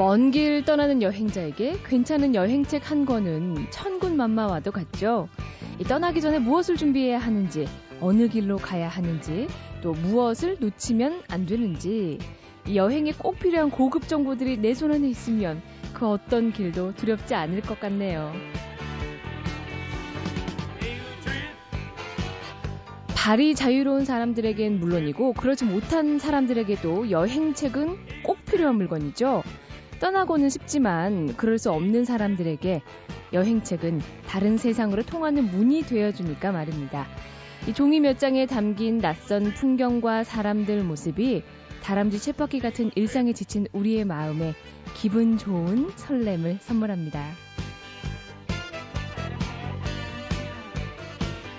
먼 0.00 0.30
길 0.30 0.64
떠나는 0.64 1.02
여행자에게 1.02 1.80
괜찮은 1.84 2.34
여행책 2.34 2.90
한 2.90 3.04
권은 3.04 3.66
천군 3.68 4.16
만마와도 4.16 4.72
같죠. 4.72 5.28
떠나기 5.86 6.22
전에 6.22 6.38
무엇을 6.38 6.78
준비해야 6.78 7.18
하는지, 7.18 7.68
어느 8.00 8.26
길로 8.28 8.56
가야 8.56 8.88
하는지, 8.88 9.46
또 9.82 9.92
무엇을 9.92 10.56
놓치면 10.58 11.24
안 11.28 11.44
되는지, 11.44 12.18
여행에 12.74 13.12
꼭 13.12 13.38
필요한 13.40 13.70
고급 13.70 14.08
정보들이 14.08 14.56
내 14.56 14.72
손 14.72 14.90
안에 14.90 15.06
있으면 15.06 15.60
그 15.92 16.08
어떤 16.08 16.50
길도 16.50 16.94
두렵지 16.94 17.34
않을 17.34 17.60
것 17.60 17.78
같네요. 17.78 18.32
발이 23.14 23.54
자유로운 23.54 24.06
사람들에겐 24.06 24.80
물론이고 24.80 25.34
그렇지 25.34 25.66
못한 25.66 26.18
사람들에게도 26.18 27.10
여행책은 27.10 28.22
꼭 28.22 28.42
필요한 28.46 28.76
물건이죠. 28.76 29.42
떠나고는 30.00 30.48
싶지만 30.48 31.36
그럴 31.36 31.58
수 31.58 31.70
없는 31.70 32.04
사람들에게 32.04 32.82
여행책은 33.32 34.00
다른 34.26 34.56
세상으로 34.56 35.02
통하는 35.02 35.44
문이 35.44 35.82
되어주니까 35.82 36.52
말입니다. 36.52 37.06
이 37.68 37.74
종이 37.74 38.00
몇 38.00 38.18
장에 38.18 38.46
담긴 38.46 38.98
낯선 38.98 39.52
풍경과 39.52 40.24
사람들 40.24 40.82
모습이 40.82 41.42
다람쥐 41.82 42.18
쳇바퀴 42.18 42.60
같은 42.60 42.90
일상에 42.94 43.32
지친 43.34 43.66
우리의 43.72 44.06
마음에 44.06 44.54
기분 44.96 45.36
좋은 45.36 45.90
설렘을 45.96 46.58
선물합니다. 46.60 47.22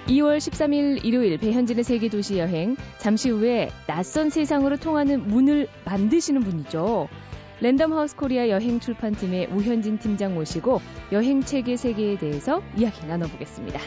2월 0.07 0.37
13일 0.37 1.05
일요일 1.05 1.37
배현진의 1.37 1.83
세계 1.83 2.09
도시 2.09 2.37
여행 2.37 2.75
잠시 2.97 3.29
후에 3.29 3.69
낯선 3.87 4.29
세상으로 4.29 4.77
통하는 4.77 5.25
문을 5.27 5.67
만드시는 5.85 6.41
분이죠. 6.41 7.07
랜덤하우스 7.61 8.15
코리아 8.15 8.49
여행 8.49 8.79
출판팀의 8.79 9.49
우현진 9.51 9.99
팀장 9.99 10.33
모시고 10.33 10.81
여행 11.11 11.41
책의 11.41 11.77
세계에 11.77 12.17
대해서 12.17 12.63
이야기 12.75 13.05
나눠보겠습니다. 13.05 13.79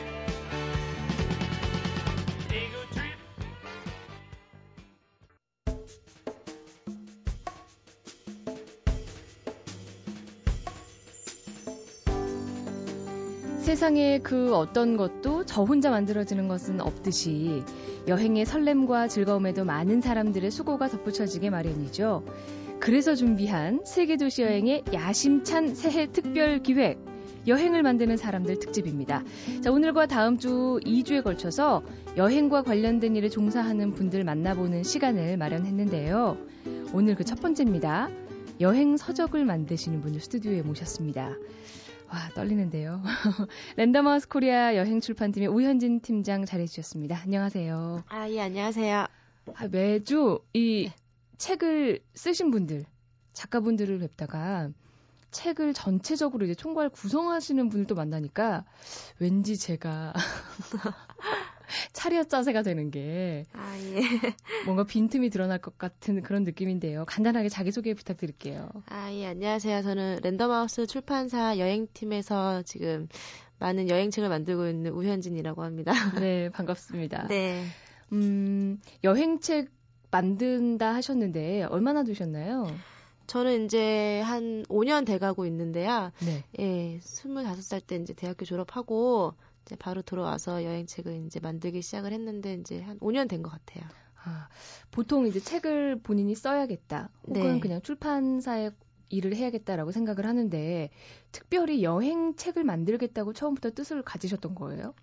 세상에 13.58 14.20
그 14.20 14.54
어떤 14.54 14.96
것도 14.96 15.46
저 15.46 15.64
혼자 15.64 15.90
만들어지는 15.90 16.46
것은 16.46 16.80
없듯이 16.80 17.64
여행의 18.06 18.44
설렘과 18.44 19.08
즐거움에도 19.08 19.64
많은 19.64 20.00
사람들의 20.00 20.48
수고가 20.52 20.86
덧붙여지게 20.86 21.50
마련이죠. 21.50 22.22
그래서 22.84 23.14
준비한 23.14 23.80
세계도시 23.86 24.42
여행의 24.42 24.84
야심찬 24.92 25.74
새해 25.74 26.06
특별 26.12 26.62
기획. 26.62 26.98
여행을 27.46 27.82
만드는 27.82 28.18
사람들 28.18 28.58
특집입니다. 28.58 29.22
자, 29.62 29.72
오늘과 29.72 30.04
다음 30.04 30.36
주 30.36 30.78
2주에 30.84 31.24
걸쳐서 31.24 31.82
여행과 32.18 32.60
관련된 32.62 33.16
일에 33.16 33.30
종사하는 33.30 33.94
분들 33.94 34.22
만나보는 34.24 34.82
시간을 34.82 35.38
마련했는데요. 35.38 36.36
오늘 36.92 37.14
그 37.14 37.24
첫 37.24 37.40
번째입니다. 37.40 38.10
여행 38.60 38.98
서적을 38.98 39.46
만드시는 39.46 40.02
분을 40.02 40.20
스튜디오에 40.20 40.60
모셨습니다. 40.60 41.28
와, 42.10 42.28
떨리는데요. 42.34 43.02
랜덤하우스 43.76 44.28
코리아 44.28 44.76
여행 44.76 45.00
출판팀의 45.00 45.48
우현진 45.48 46.00
팀장 46.00 46.44
잘해주셨습니다. 46.44 47.18
안녕하세요. 47.24 48.04
아, 48.08 48.28
예, 48.28 48.40
안녕하세요. 48.42 49.06
아, 49.54 49.68
매주 49.70 50.40
이 50.52 50.90
네. 50.90 51.03
책을 51.38 52.00
쓰신 52.14 52.50
분들, 52.50 52.84
작가분들을 53.32 53.98
뵙다가 53.98 54.70
책을 55.30 55.74
전체적으로 55.74 56.44
이제 56.44 56.54
총괄 56.54 56.88
구성하시는 56.88 57.68
분들도 57.68 57.94
만나니까 57.94 58.64
왠지 59.18 59.58
제가 59.58 60.12
차렷 61.92 62.28
자세가 62.28 62.62
되는 62.62 62.90
게 62.90 63.44
아, 63.52 63.76
예. 63.78 64.00
뭔가 64.64 64.84
빈틈이 64.84 65.30
드러날 65.30 65.58
것 65.58 65.76
같은 65.76 66.22
그런 66.22 66.44
느낌인데요. 66.44 67.04
간단하게 67.06 67.48
자기소개 67.48 67.94
부탁드릴게요. 67.94 68.68
아, 68.86 69.12
예, 69.12 69.26
안녕하세요. 69.26 69.82
저는 69.82 70.20
랜덤하우스 70.22 70.86
출판사 70.86 71.58
여행팀에서 71.58 72.62
지금 72.62 73.08
많은 73.58 73.88
여행책을 73.88 74.28
만들고 74.28 74.68
있는 74.68 74.92
우현진이라고 74.92 75.64
합니다. 75.64 75.92
네, 76.20 76.48
반갑습니다. 76.50 77.26
네. 77.28 77.64
음, 78.12 78.80
여행책 79.02 79.70
만든다 80.14 80.94
하셨는데 80.94 81.64
얼마나 81.64 82.04
되셨나요? 82.04 82.68
저는 83.26 83.64
이제 83.64 84.20
한 84.20 84.62
5년 84.68 85.04
돼가고 85.04 85.44
있는데요. 85.46 86.12
네. 86.24 86.44
예, 86.60 86.98
25살 87.00 87.80
때 87.84 87.96
이제 87.96 88.12
대학교 88.12 88.44
졸업하고 88.44 89.34
이제 89.64 89.74
바로 89.76 90.02
들어와서 90.02 90.62
여행책을 90.62 91.24
이제 91.26 91.40
만들기 91.40 91.82
시작을 91.82 92.12
했는데 92.12 92.54
이제 92.54 92.80
한 92.80 92.98
5년 93.00 93.28
된 93.28 93.42
것 93.42 93.50
같아요. 93.50 93.88
아, 94.24 94.48
보통 94.92 95.26
이제 95.26 95.40
책을 95.40 96.00
본인이 96.02 96.34
써야겠다. 96.34 97.10
혹은 97.26 97.54
네. 97.54 97.60
그냥 97.60 97.82
출판사에 97.82 98.70
일을 99.10 99.34
해야겠다라고 99.36 99.90
생각을 99.92 100.26
하는데 100.26 100.90
특별히 101.32 101.82
여행 101.82 102.34
책을 102.36 102.64
만들겠다고 102.64 103.32
처음부터 103.32 103.70
뜻을 103.72 104.02
가지셨던 104.02 104.54
거예요? 104.54 104.94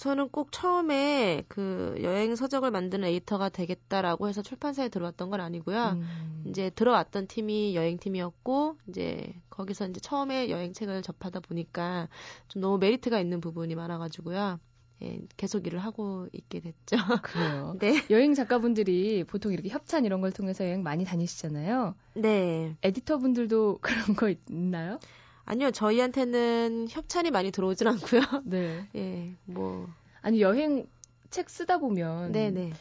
저는 0.00 0.30
꼭 0.30 0.50
처음에 0.50 1.44
그 1.46 1.94
여행 2.02 2.34
서적을 2.34 2.70
만드는 2.70 3.06
에디터가 3.06 3.50
되겠다라고 3.50 4.28
해서 4.28 4.40
출판사에 4.40 4.88
들어왔던 4.88 5.28
건 5.28 5.42
아니고요. 5.42 5.98
음. 6.00 6.44
이제 6.46 6.70
들어왔던 6.70 7.26
팀이 7.26 7.76
여행팀이었고 7.76 8.78
이제 8.88 9.34
거기서 9.50 9.88
이제 9.88 10.00
처음에 10.00 10.48
여행책을 10.48 11.02
접하다 11.02 11.40
보니까 11.40 12.08
좀 12.48 12.62
너무 12.62 12.78
메리트가 12.78 13.20
있는 13.20 13.42
부분이 13.42 13.74
많아 13.74 13.98
가지고요. 13.98 14.58
예, 15.02 15.20
계속 15.36 15.66
일을 15.66 15.78
하고 15.80 16.28
있게 16.32 16.60
됐죠. 16.60 16.96
그래요. 17.22 17.76
네. 17.78 18.02
여행 18.08 18.32
작가분들이 18.32 19.24
보통 19.24 19.52
이렇게 19.52 19.68
협찬 19.68 20.06
이런 20.06 20.22
걸 20.22 20.32
통해서 20.32 20.64
여행 20.64 20.82
많이 20.82 21.04
다니시잖아요. 21.04 21.94
네. 22.14 22.74
에디터 22.82 23.18
분들도 23.18 23.80
그런 23.82 24.16
거 24.16 24.30
있나요? 24.30 24.98
아니요, 25.44 25.70
저희한테는 25.70 26.86
협찬이 26.90 27.30
많이 27.30 27.50
들어오진 27.50 27.86
않고요. 27.88 28.20
네. 28.44 28.88
예, 28.96 29.34
뭐. 29.44 29.88
아니, 30.22 30.40
여행 30.40 30.86
책 31.30 31.50
쓰다 31.50 31.78
보면. 31.78 32.32
네네. 32.32 32.72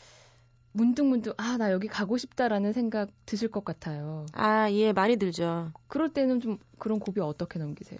문득문득, 0.71 1.33
아, 1.37 1.57
나 1.57 1.71
여기 1.71 1.87
가고 1.87 2.17
싶다라는 2.17 2.73
생각 2.73 3.09
드실 3.25 3.49
것 3.49 3.65
같아요. 3.65 4.25
아, 4.33 4.71
예, 4.71 4.93
많이 4.93 5.17
들죠. 5.17 5.71
그럴 5.87 6.09
때는 6.09 6.39
좀 6.41 6.57
그런 6.77 6.99
고비 6.99 7.21
어떻게 7.21 7.57
넘기세요? 7.57 7.99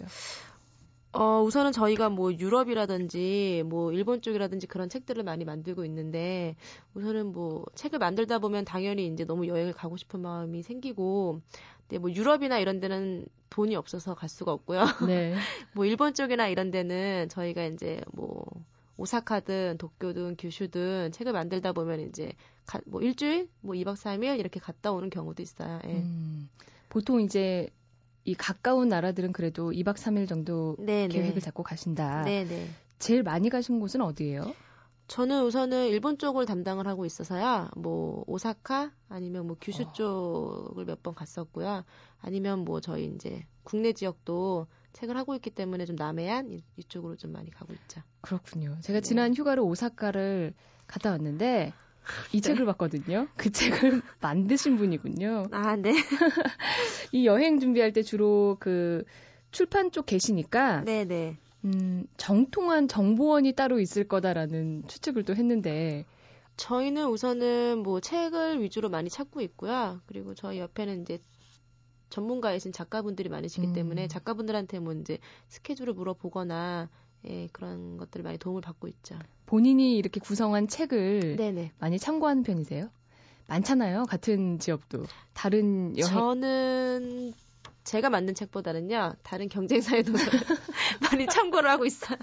어, 1.12 1.42
우선은 1.42 1.72
저희가 1.72 2.08
뭐 2.08 2.32
유럽이라든지 2.32 3.64
뭐 3.66 3.92
일본 3.92 4.22
쪽이라든지 4.22 4.68
그런 4.68 4.88
책들을 4.88 5.24
많이 5.24 5.44
만들고 5.44 5.84
있는데 5.84 6.54
우선은 6.94 7.32
뭐 7.32 7.64
책을 7.74 7.98
만들다 7.98 8.38
보면 8.38 8.64
당연히 8.64 9.08
이제 9.08 9.24
너무 9.24 9.48
여행을 9.48 9.72
가고 9.72 9.96
싶은 9.96 10.20
마음이 10.20 10.62
생기고 10.62 11.40
근데 11.90 11.98
뭐 11.98 12.10
유럽이나 12.12 12.60
이런 12.60 12.78
데는 12.78 13.26
돈이 13.50 13.74
없어서 13.74 14.14
갈 14.14 14.28
수가 14.28 14.52
없고요. 14.52 14.80
네. 15.08 15.34
뭐 15.72 15.84
일본 15.84 16.14
쪽이나 16.14 16.46
이런 16.46 16.70
데는 16.70 17.28
저희가 17.28 17.64
이제 17.64 18.00
뭐 18.12 18.44
오사카든 18.96 19.76
도쿄든 19.78 20.36
규슈든 20.36 21.10
책을 21.10 21.32
만들다 21.32 21.72
보면 21.72 22.00
이제 22.00 22.32
가, 22.64 22.80
뭐 22.86 23.02
일주일, 23.02 23.48
뭐 23.60 23.74
2박 23.74 23.94
3일 23.96 24.38
이렇게 24.38 24.60
갔다 24.60 24.92
오는 24.92 25.10
경우도 25.10 25.42
있어요. 25.42 25.80
예. 25.88 25.94
음, 25.94 26.48
보통 26.88 27.20
이제 27.20 27.68
이 28.24 28.34
가까운 28.34 28.88
나라들은 28.88 29.32
그래도 29.32 29.72
2박 29.72 29.96
3일 29.96 30.28
정도 30.28 30.76
네네. 30.78 31.08
계획을 31.08 31.42
잡고 31.42 31.64
가신다. 31.64 32.22
네네. 32.22 32.68
제일 33.00 33.24
많이 33.24 33.48
가신 33.48 33.80
곳은 33.80 34.00
어디예요? 34.02 34.54
저는 35.10 35.42
우선은 35.42 35.88
일본 35.88 36.18
쪽을 36.18 36.46
담당을 36.46 36.86
하고 36.86 37.04
있어서야 37.04 37.72
뭐 37.76 38.22
오사카 38.28 38.92
아니면 39.08 39.48
뭐 39.48 39.56
규슈 39.60 39.82
어. 39.82 39.92
쪽을 39.92 40.84
몇 40.84 41.02
번 41.02 41.14
갔었고요. 41.16 41.84
아니면 42.20 42.60
뭐 42.60 42.80
저희 42.80 43.06
이제 43.06 43.44
국내 43.64 43.92
지역도 43.92 44.68
책을 44.92 45.16
하고 45.16 45.34
있기 45.34 45.50
때문에 45.50 45.84
좀 45.86 45.96
남해안 45.96 46.60
이쪽으로 46.76 47.16
좀 47.16 47.32
많이 47.32 47.50
가고 47.50 47.72
있죠. 47.72 48.02
그렇군요. 48.20 48.76
제가 48.82 49.00
네. 49.00 49.00
지난 49.00 49.34
휴가를 49.34 49.64
오사카를 49.64 50.54
갔다 50.86 51.10
왔는데 51.10 51.72
이 52.32 52.40
네. 52.40 52.40
책을 52.40 52.64
봤거든요. 52.66 53.26
그 53.36 53.50
책을 53.50 54.02
만드신 54.22 54.76
분이군요. 54.76 55.46
아, 55.50 55.74
네. 55.74 55.92
이 57.10 57.26
여행 57.26 57.58
준비할 57.58 57.92
때 57.92 58.02
주로 58.02 58.56
그 58.60 59.02
출판 59.50 59.90
쪽 59.90 60.06
계시니까 60.06 60.82
네, 60.82 61.04
네. 61.04 61.36
음, 61.64 62.06
정통한 62.16 62.88
정보원이 62.88 63.52
따로 63.52 63.80
있을 63.80 64.04
거다라는 64.08 64.84
추측을 64.88 65.24
또 65.24 65.34
했는데 65.34 66.06
저희는 66.56 67.08
우선은 67.08 67.82
뭐 67.82 68.00
책을 68.00 68.62
위주로 68.62 68.88
많이 68.88 69.08
찾고 69.08 69.40
있고요. 69.42 70.00
그리고 70.06 70.34
저희 70.34 70.58
옆에는 70.58 71.02
이제 71.02 71.18
전문가이신 72.10 72.72
작가분들이 72.72 73.28
많으시기 73.28 73.68
음. 73.68 73.72
때문에 73.72 74.08
작가분들한테 74.08 74.78
뭐 74.80 74.92
이제 74.92 75.18
스케줄을 75.48 75.94
물어보거나 75.94 76.88
예, 77.28 77.48
그런 77.52 77.96
것들을 77.96 78.22
많이 78.22 78.38
도움을 78.38 78.62
받고 78.62 78.88
있죠. 78.88 79.18
본인이 79.46 79.96
이렇게 79.96 80.20
구성한 80.20 80.68
책을 80.68 81.36
네네. 81.36 81.72
많이 81.78 81.98
참고하는 81.98 82.42
편이세요? 82.42 82.90
많잖아요. 83.46 84.04
같은 84.04 84.58
지역도. 84.58 85.04
다른 85.32 85.96
여행. 85.98 86.12
저는 86.12 87.32
제가 87.84 88.10
만든 88.10 88.34
책보다는요 88.34 89.14
다른 89.22 89.48
경쟁사의 89.48 90.02
도서를 90.04 90.40
많이 91.10 91.26
참고를 91.26 91.70
하고 91.70 91.86
있어요. 91.86 92.18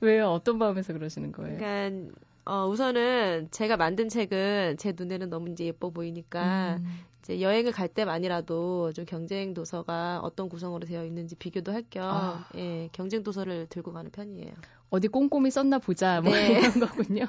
왜요? 0.00 0.28
어떤 0.30 0.58
마음에서 0.58 0.92
그러시는 0.92 1.32
거예요? 1.32 1.58
그러니까 1.58 2.14
어, 2.44 2.66
우선은 2.66 3.48
제가 3.50 3.76
만든 3.76 4.08
책은 4.08 4.76
제 4.78 4.94
눈에는 4.96 5.28
너무 5.30 5.50
이제 5.50 5.66
예뻐 5.66 5.90
보이니까 5.90 6.76
음. 6.80 7.00
이제 7.20 7.40
여행을 7.40 7.72
갈 7.72 7.88
때만이라도 7.88 8.92
좀 8.92 9.04
경쟁 9.04 9.54
도서가 9.54 10.20
어떤 10.22 10.48
구성으로 10.48 10.86
되어 10.86 11.04
있는지 11.04 11.36
비교도 11.36 11.72
할겸 11.72 12.02
아. 12.02 12.48
예, 12.56 12.88
경쟁 12.92 13.22
도서를 13.22 13.66
들고 13.68 13.92
가는 13.92 14.10
편이에요. 14.10 14.52
어디 14.88 15.08
꼼꼼히 15.08 15.50
썼나 15.50 15.78
보자 15.78 16.20
뭐 16.20 16.32
네. 16.32 16.58
이런 16.58 16.60
거군요. 16.80 17.26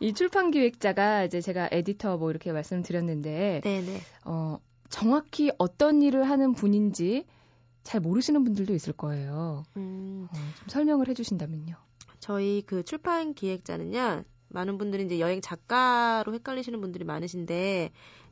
이 0.00 0.12
출판 0.12 0.50
기획자가 0.50 1.24
이제 1.24 1.40
제가 1.40 1.68
에디터 1.72 2.18
뭐 2.18 2.30
이렇게 2.30 2.52
말씀드렸는데 2.52 3.62
네네. 3.64 4.00
어 4.26 4.58
정확히 4.94 5.50
어떤 5.58 6.02
일을 6.02 6.30
하는 6.30 6.52
분인지 6.52 7.26
잘 7.82 8.00
모르시는 8.00 8.44
분들도 8.44 8.72
있을 8.74 8.92
거예요. 8.92 9.64
음. 9.76 10.28
어, 10.30 10.34
좀 10.34 10.68
설명을 10.68 11.08
해주신다면요. 11.08 11.74
저희 12.20 12.62
그 12.64 12.84
출판 12.84 13.34
기획자는요. 13.34 14.22
많은 14.50 14.78
분들이 14.78 15.04
이제 15.04 15.18
여행 15.18 15.40
작가로 15.40 16.32
헷갈리시는 16.34 16.80
분들이 16.80 17.04
많으신데 17.04 17.90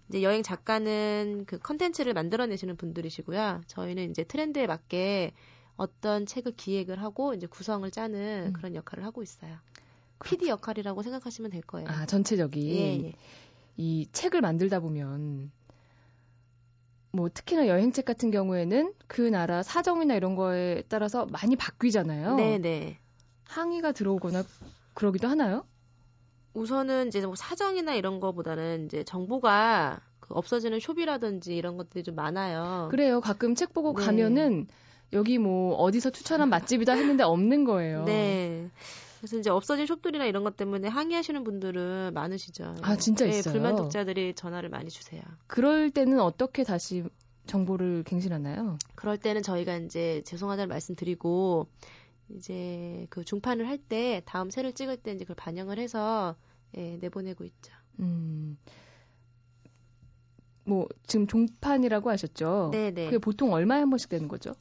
이제 0.09 0.23
여행 0.23 0.45
작가는 0.45 1.47
그 1.49 1.59
컨텐츠를 1.59 2.15
만들어내시는 2.15 2.77
분들이시고요. 2.77 3.63
저희는 3.67 4.13
이제 4.13 4.23
트렌드에 4.23 4.69
맞게 4.69 5.33
어떤 5.75 6.27
책을 6.27 6.53
기획을 6.53 7.03
하고 7.03 7.35
이제 7.35 7.49
구성을 7.49 7.91
짜는 7.91 8.45
음. 8.47 8.53
그런 8.53 8.77
역할을 8.77 9.05
하고 9.05 9.25
있어요. 9.25 9.57
PD 10.25 10.47
역할이라고 10.47 11.03
생각하시면 11.03 11.51
될 11.51 11.63
거예요. 11.63 11.89
아, 11.89 12.07
전체적인. 12.07 12.69
예, 12.69 13.07
예. 13.09 13.13
이 13.77 14.07
책을 14.13 14.43
만들다 14.43 14.79
보면 14.79 15.51
뭐 17.13 17.29
특히나 17.33 17.69
여행책 17.69 18.05
같은 18.07 18.31
경우에는 18.31 18.95
그 19.07 19.21
나라 19.21 19.63
사정이나 19.63 20.15
이런 20.15 20.35
거에 20.35 20.83
따라서 20.89 21.27
많이 21.27 21.57
바뀌잖아요. 21.57 22.37
네, 22.37 22.59
네. 22.59 22.99
항의가 23.45 23.93
들어오거나 23.93 24.43
그러기도 24.95 25.29
하나요? 25.29 25.65
우선은 26.55 27.09
이제 27.09 27.25
뭐 27.25 27.35
사정이나 27.35 27.95
이런 27.95 28.19
거보다는 28.19 28.87
이제 28.87 29.05
정보가 29.05 30.01
그 30.21 30.35
없어지는 30.35 30.81
쇼비라든지 30.81 31.55
이런 31.55 31.77
것들이 31.77 32.03
좀 32.03 32.15
많아요. 32.15 32.89
그래요. 32.91 33.21
가끔 33.21 33.55
책 33.55 33.73
보고 33.75 33.95
네. 33.95 34.05
가면은 34.05 34.67
여기 35.13 35.37
뭐 35.37 35.75
어디서 35.77 36.11
추천한 36.11 36.49
맛집이다 36.49 36.95
했는데 36.95 37.23
없는 37.25 37.65
거예요. 37.65 38.05
네. 38.05 38.71
그래서 39.23 39.39
이제 39.39 39.51
없어진 39.51 39.87
숍들이나 39.87 40.25
이런 40.25 40.43
것 40.43 40.57
때문에 40.57 40.89
항의하시는 40.89 41.45
분들은 41.45 42.13
많으시죠. 42.13 42.75
아 42.83 42.97
진짜 42.97 43.25
네, 43.25 43.39
있어요. 43.39 43.53
불만 43.53 43.77
독자들이 43.77 44.35
전화를 44.35 44.69
많이 44.69 44.91
주세요. 44.91 45.23
그럴 45.47 45.91
때는 45.93 46.19
어떻게 46.19 46.65
다시 46.65 47.05
정보를 47.47 48.03
갱신하나요? 48.03 48.79
그럴 48.97 49.17
때는 49.19 49.45
저희가 49.45 49.77
이제 49.77 50.23
죄송하다는 50.25 50.69
말씀드리고 50.69 51.69
이제 52.31 53.07
그 53.11 53.25
중판을 53.25 53.69
할 53.69 53.79
때 53.79 54.23
다음 54.25 54.51
세를 54.51 54.73
찍을 54.73 54.97
때 54.97 55.13
이제 55.13 55.25
그걸 55.25 55.37
반영을 55.37 55.79
해서 55.79 56.35
예, 56.77 56.97
내보내고 57.01 57.45
있죠. 57.45 57.73
음. 58.01 58.59
뭐 60.65 60.89
지금 61.07 61.29
종판이라고 61.29 62.11
하셨죠? 62.11 62.71
네, 62.73 62.91
네. 62.91 63.05
그게 63.05 63.19
보통 63.19 63.53
얼마에 63.53 63.79
한 63.79 63.91
번씩 63.91 64.09
되는 64.09 64.27
거죠? 64.27 64.55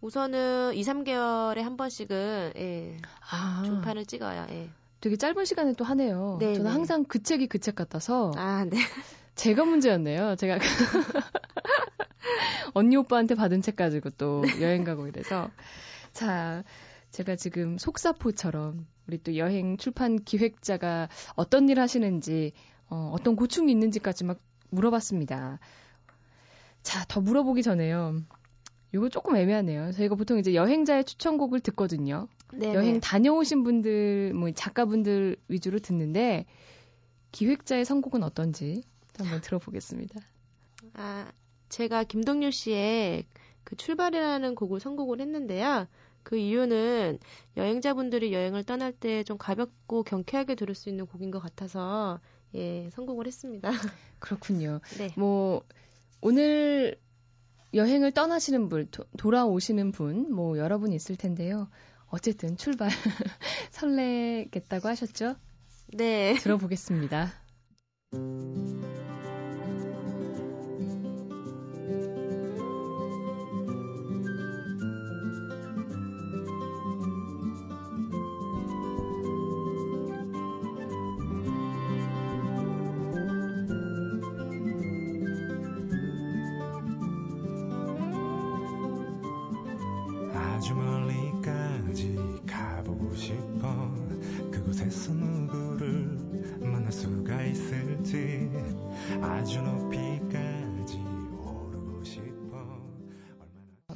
우선은 0.00 0.74
2, 0.74 0.82
3개월에 0.82 1.60
한 1.60 1.76
번씩은 1.76 2.52
예. 2.56 2.96
아. 3.30 3.62
중판을 3.64 4.06
찍어요. 4.06 4.46
예. 4.50 4.70
되게 5.00 5.16
짧은 5.16 5.44
시간에 5.44 5.72
또 5.74 5.84
하네요. 5.84 6.38
네, 6.40 6.54
저는 6.54 6.70
네. 6.70 6.74
항상 6.74 7.04
그 7.04 7.22
책이 7.22 7.46
그 7.48 7.58
책 7.58 7.74
같아서 7.76 8.32
아, 8.36 8.64
네. 8.64 8.78
제가 9.36 9.64
문제였네요. 9.64 10.34
제가 10.36 10.58
언니 12.74 12.96
오빠한테 12.96 13.34
받은 13.34 13.62
책 13.62 13.76
가지고 13.76 14.10
또 14.10 14.42
여행 14.60 14.84
가고 14.84 15.06
이래서 15.06 15.50
자, 16.12 16.64
제가 17.10 17.36
지금 17.36 17.78
속사포처럼 17.78 18.86
우리 19.06 19.22
또 19.22 19.36
여행 19.36 19.76
출판 19.76 20.16
기획자가 20.16 21.08
어떤 21.36 21.68
일 21.68 21.80
하시는지 21.80 22.52
어, 22.90 23.10
어떤 23.14 23.36
고충이 23.36 23.70
있는지까지 23.72 24.24
막 24.24 24.38
물어봤습니다. 24.70 25.58
자, 26.82 27.04
더 27.08 27.20
물어보기 27.20 27.62
전에요. 27.62 28.20
이거 28.94 29.08
조금 29.08 29.36
애매하네요. 29.36 29.92
저희가 29.92 30.14
보통 30.14 30.38
이제 30.38 30.54
여행자의 30.54 31.04
추천곡을 31.04 31.60
듣거든요. 31.60 32.28
네네. 32.52 32.74
여행 32.74 33.00
다녀오신 33.00 33.62
분들, 33.62 34.32
뭐 34.34 34.50
작가분들 34.52 35.36
위주로 35.48 35.78
듣는데 35.78 36.46
기획자의 37.32 37.84
선곡은 37.84 38.22
어떤지 38.22 38.82
한번 39.18 39.40
들어보겠습니다. 39.42 40.20
아, 40.94 41.30
제가 41.68 42.04
김동률 42.04 42.52
씨의 42.52 43.26
그 43.64 43.76
출발이라는 43.76 44.54
곡을 44.54 44.80
선곡을 44.80 45.20
했는데요. 45.20 45.86
그 46.22 46.36
이유는 46.36 47.18
여행자분들이 47.56 48.32
여행을 48.32 48.64
떠날 48.64 48.92
때 48.92 49.22
좀 49.24 49.36
가볍고 49.38 50.02
경쾌하게 50.04 50.54
들을 50.54 50.74
수 50.74 50.88
있는 50.88 51.06
곡인 51.06 51.30
것 51.30 51.38
같아서 51.40 52.20
예, 52.54 52.88
선곡을 52.92 53.26
했습니다. 53.26 53.70
그렇군요. 54.18 54.80
네. 54.98 55.10
뭐 55.16 55.62
오늘 56.20 56.96
여행을 57.74 58.12
떠나시는 58.12 58.68
분, 58.68 58.88
도, 58.90 59.04
돌아오시는 59.18 59.92
분, 59.92 60.32
뭐 60.32 60.58
여러분 60.58 60.92
있을 60.92 61.16
텐데요. 61.16 61.68
어쨌든 62.06 62.56
출발 62.56 62.88
설레겠다고 63.70 64.88
하셨죠? 64.88 65.36
네. 65.92 66.34
들어보겠습니다. 66.34 67.32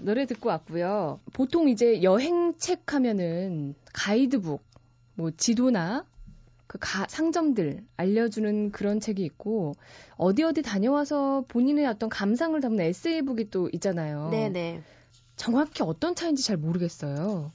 노래 0.03 0.27
듣고 0.27 0.49
왔고요. 0.49 1.21
보통 1.33 1.69
이제 1.69 2.03
여행책 2.03 2.95
하면은 2.95 3.75
가이드북, 3.93 4.63
뭐 5.15 5.31
지도나 5.37 6.07
그 6.67 6.79
가, 6.81 7.07
상점들 7.09 7.85
알려주는 7.97 8.71
그런 8.73 9.01
책이 9.01 9.23
있고 9.25 9.75
어디 10.17 10.43
어디 10.43 10.63
다녀와서 10.63 11.45
본인의 11.49 11.87
어떤 11.87 12.09
감상을 12.09 12.61
담는 12.61 12.85
에세이북이 12.85 13.51
또 13.51 13.69
있잖아요. 13.73 14.31
네네. 14.31 14.83
정확히 15.37 15.83
어떤 15.83 16.15
차인지 16.15 16.45
잘 16.45 16.57
모르겠어요. 16.57 17.53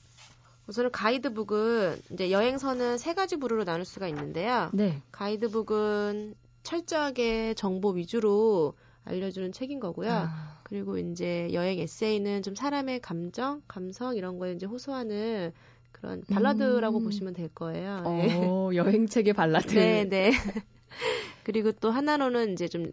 우선은 0.67 0.91
가이드북은 0.91 2.01
이제 2.11 2.31
여행서는 2.31 2.97
세 2.97 3.13
가지 3.13 3.37
부류로 3.37 3.63
나눌 3.63 3.85
수가 3.85 4.07
있는데요. 4.09 4.69
네. 4.73 5.01
가이드북은 5.11 6.35
철저하게 6.63 7.53
정보 7.53 7.91
위주로 7.91 8.73
알려주는 9.05 9.53
책인 9.53 9.79
거고요. 9.79 10.11
아. 10.11 10.59
그리고 10.63 10.97
이제 10.97 11.47
여행 11.53 11.79
에세이는 11.79 12.43
좀 12.43 12.55
사람의 12.55 12.99
감정, 12.99 13.61
감성 13.67 14.17
이런 14.17 14.37
거에 14.37 14.51
이제 14.51 14.65
호소하는 14.65 15.53
그런 15.93 16.21
발라드라고 16.29 16.97
음. 16.97 17.03
보시면 17.05 17.33
될 17.33 17.47
거예요. 17.47 18.01
어, 18.03 18.17
네. 18.17 18.27
여행책의 18.75 19.33
발라드. 19.33 19.73
네, 19.73 20.03
네. 20.03 20.31
그리고 21.45 21.71
또 21.71 21.89
하나로는 21.89 22.51
이제 22.51 22.67
좀 22.67 22.91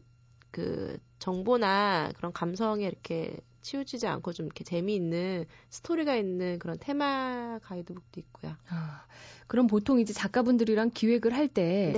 그 0.55 0.97
정보나 1.19 2.13
그런 2.17 2.33
감성에 2.33 2.87
이렇게 2.87 3.37
치우치지 3.65 4.07
않고 4.07 4.33
좀 4.33 4.47
이렇게 4.47 4.63
재미있는 4.63 5.47
스토리가 5.71 6.15
있는 6.15 6.59
그런 6.61 6.77
테마 6.79 7.59
가이드북도 7.63 8.21
있고요. 8.21 8.55
아, 8.69 9.07
그럼 9.49 9.67
보통 9.67 9.99
이제 9.99 10.13
작가분들이랑 10.13 10.91
기획을 10.91 11.35
할 11.35 11.49
때. 11.49 11.91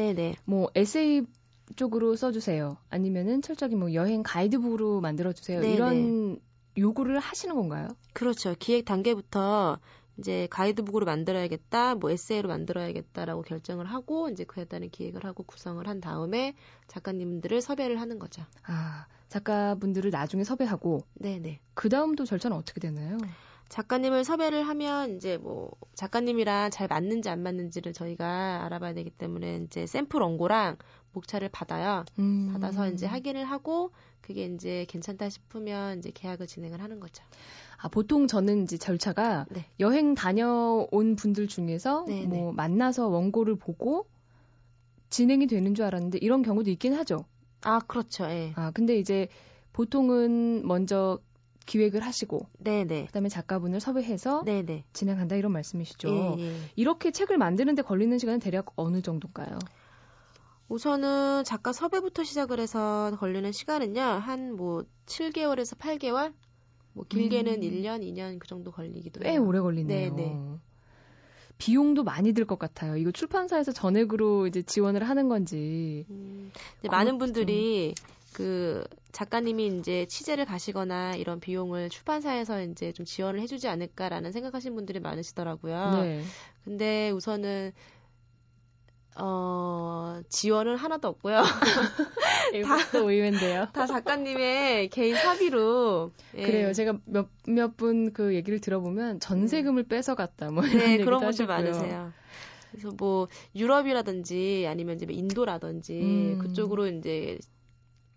뭐 0.45 0.71
에세이 0.75 1.25
쪽으로 1.75 2.15
써주세요. 2.15 2.77
아니면은 2.89 3.43
철저히 3.43 3.75
뭐 3.75 3.93
여행 3.93 4.23
가이드북으로 4.23 5.01
만들어주세요. 5.01 5.61
네네. 5.61 5.75
이런 5.75 6.41
요구를 6.79 7.19
하시는 7.19 7.55
건가요? 7.55 7.89
그렇죠. 8.13 8.55
기획 8.59 8.85
단계부터 8.85 9.79
이제 10.19 10.47
가이드북으로 10.51 11.05
만들어야겠다, 11.05 11.97
뭐 11.97 12.11
에세이로 12.11 12.49
만들어야겠다라고 12.49 13.43
결정을 13.43 13.87
하고 13.87 14.31
이제 14.31 14.45
그에 14.45 14.65
따른 14.65 14.89
기획을 14.89 15.25
하고 15.25 15.43
구성을 15.43 15.87
한 15.87 16.01
다음에 16.01 16.55
작가님들을 16.87 17.61
섭외를 17.61 18.01
하는 18.01 18.19
거죠. 18.19 18.43
아, 18.63 19.07
작가분들을 19.29 20.11
나중에 20.11 20.45
섭외하고 20.45 21.03
네네. 21.15 21.61
그 21.75 21.89
다음도 21.89 22.25
절차는 22.25 22.57
어떻게 22.57 22.81
되나요? 22.81 23.19
작가님을 23.69 24.25
섭외를 24.25 24.63
하면 24.63 25.17
이제 25.17 25.39
뭐 25.39 25.73
작가님이랑 25.95 26.71
잘 26.71 26.87
맞는지 26.87 27.29
안 27.29 27.43
맞는지를 27.43 27.93
저희가 27.93 28.65
알아봐야 28.65 28.95
되기 28.95 29.11
때문에 29.11 29.63
이제 29.65 29.87
샘플 29.87 30.21
원고랑 30.21 30.77
목차를 31.13 31.49
받아요. 31.49 32.05
음. 32.19 32.51
받아서 32.53 32.89
이제 32.89 33.07
확인을 33.07 33.45
하고 33.45 33.91
그게 34.21 34.45
이제 34.45 34.87
괜찮다 34.89 35.29
싶으면 35.29 35.99
이제 35.99 36.13
계약을 36.15 36.47
진행을 36.47 36.81
하는 36.81 37.01
거죠. 37.01 37.25
아, 37.79 37.89
보통 37.89 38.27
저는 38.27 38.65
이제 38.65 38.79
절차가 38.79 39.47
네. 39.51 39.67
여행 39.81 40.15
다녀온 40.15 41.17
분들 41.17 41.49
중에서 41.49 42.05
네, 42.07 42.27
뭐 42.27 42.53
만나서 42.53 43.09
원고를 43.09 43.57
보고 43.57 44.07
진행이 45.11 45.47
되는 45.47 45.75
줄 45.75 45.85
알았는데 45.85 46.19
이런 46.19 46.43
경우도 46.43 46.71
있긴 46.71 46.95
하죠. 46.95 47.25
아, 47.63 47.81
그렇죠. 47.81 48.25
예. 48.25 48.53
아, 48.57 48.71
근데 48.71 48.99
이제 48.99 49.29
보통은 49.73 50.67
먼저 50.67 51.19
기획을 51.67 52.01
하시고 52.01 52.47
네, 52.59 52.85
네. 52.85 53.07
그다음에 53.07 53.29
작가분을 53.29 53.81
섭외해서 53.81 54.43
네, 54.45 54.63
네. 54.63 54.85
진행한다 54.93 55.35
이런 55.37 55.53
말씀이시죠. 55.53 56.09
예, 56.09 56.43
예. 56.43 56.57
이렇게 56.77 57.11
책을 57.11 57.39
만드는데 57.39 57.83
걸리는 57.83 58.17
시간은 58.19 58.39
대략 58.39 58.67
어느 58.77 59.03
정도일까요? 59.03 59.59
우선은 60.69 61.45
작가 61.45 61.73
섭외부터 61.73 62.25
시작을 62.25 62.59
해서 62.61 63.17
걸리는 63.19 63.51
시간은요. 63.53 64.01
한 64.01 64.53
뭐 64.57 64.85
7개월에서 65.07 65.77
8개월? 65.79 66.33
뭐 66.93 67.05
길게는 67.09 67.55
음. 67.55 67.61
1년, 67.61 68.01
2년 68.03 68.39
그 68.39 68.47
정도 68.49 68.73
걸리기도 68.73 69.21
꽤 69.21 69.33
해요. 69.33 69.45
오래 69.45 69.61
걸리네요. 69.61 70.15
네, 70.15 70.23
네. 70.25 70.59
비용도 71.59 72.05
많이 72.05 72.33
들 72.33 72.45
것 72.47 72.59
같아요. 72.59 72.97
이거 72.97 73.11
출판사에서 73.11 73.73
전액으로 73.73 74.47
이제 74.47 74.63
지원을 74.63 75.09
하는 75.09 75.29
건지. 75.29 76.05
음, 76.11 76.53
많은 76.89 77.19
분들이 77.19 77.95
그 78.33 78.85
작가님이 79.13 79.79
이제 79.79 80.05
취재를 80.07 80.45
가시거나 80.45 81.15
이런 81.17 81.41
비용을 81.41 81.89
출판사에서 81.89 82.63
이제 82.63 82.93
좀 82.93 83.07
지원을 83.07 83.41
해주지 83.41 83.67
않을까라는 83.69 84.31
생각하시는 84.33 84.77
분들이 84.77 85.01
많으시더라고요. 85.01 86.03
네. 86.03 86.23
근데 86.65 87.11
우선은 87.11 87.73
어 89.19 90.21
지원은 90.29 90.77
하나도 90.77 91.09
없고요. 91.09 91.43
이것도 92.55 93.11
의외인데요. 93.11 93.69
다 93.73 93.87
작가님의 93.87 94.89
개인 94.91 95.15
사비로 95.17 96.13
예. 96.37 96.43
그래요. 96.47 96.73
제가 96.73 96.99
몇 97.07 97.29
몇 97.49 97.77
분 97.77 98.13
그 98.13 98.35
얘기를 98.35 98.61
들어보면 98.61 99.21
전세금을 99.21 99.85
뺏어갔다 99.85 100.51
뭐 100.51 100.65
이런 100.67 100.79
네, 100.79 100.93
얘기도 100.95 101.05
그런 101.07 101.21
분들. 101.21 101.47
많으세요. 101.47 102.13
그래서 102.71 102.91
뭐 102.99 103.29
유럽이라든지 103.55 104.67
아니면 104.69 104.97
이제 104.97 105.07
뭐 105.07 105.15
인도라든지 105.15 106.01
음. 106.03 106.39
그쪽으로 106.41 106.87
이제 106.89 107.39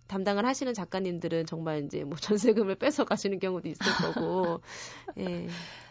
담당을 0.07 0.45
하시는 0.45 0.73
작가님들은 0.73 1.45
정말 1.45 1.83
이제 1.85 2.03
뭐 2.03 2.17
전세금을 2.17 2.75
뺏어 2.75 3.05
가시는 3.05 3.39
경우도 3.39 3.69
있을 3.69 3.85
거고. 4.13 4.61
예. 5.19 5.47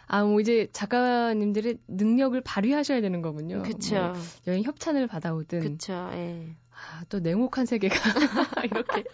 아, 0.09 0.25
뭐 0.25 0.41
이제 0.41 0.69
작가님들의 0.73 1.79
능력을 1.87 2.41
발휘하셔야 2.41 3.03
되는 3.03 3.21
거군요. 3.21 3.63
그쵸. 3.63 3.95
뭐 3.97 4.13
여행 4.47 4.63
협찬을 4.63 5.07
받아오든 5.07 5.61
그쵸. 5.61 6.11
예. 6.13 6.57
아, 6.73 7.05
또 7.11 7.21
냉혹한 7.21 7.67
세계가 7.67 7.95
이렇게 8.65 9.05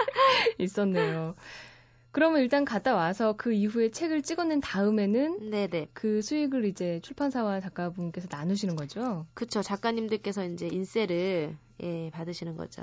있었네요. 0.58 1.34
그러면 2.12 2.42
일단 2.42 2.64
갔다 2.64 2.94
와서 2.94 3.34
그 3.36 3.52
이후에 3.52 3.90
책을 3.90 4.22
찍어낸 4.22 4.60
다음에는 4.60 5.50
네네. 5.50 5.88
그 5.92 6.22
수익을 6.22 6.64
이제 6.64 7.00
출판사와 7.02 7.58
작가분께서 7.58 8.28
나누시는 8.30 8.76
거죠? 8.76 9.26
그쵸. 9.34 9.62
작가님들께서 9.62 10.44
이제 10.44 10.68
인세를 10.68 11.56
예, 11.82 12.10
받으시는 12.10 12.56
거죠. 12.56 12.82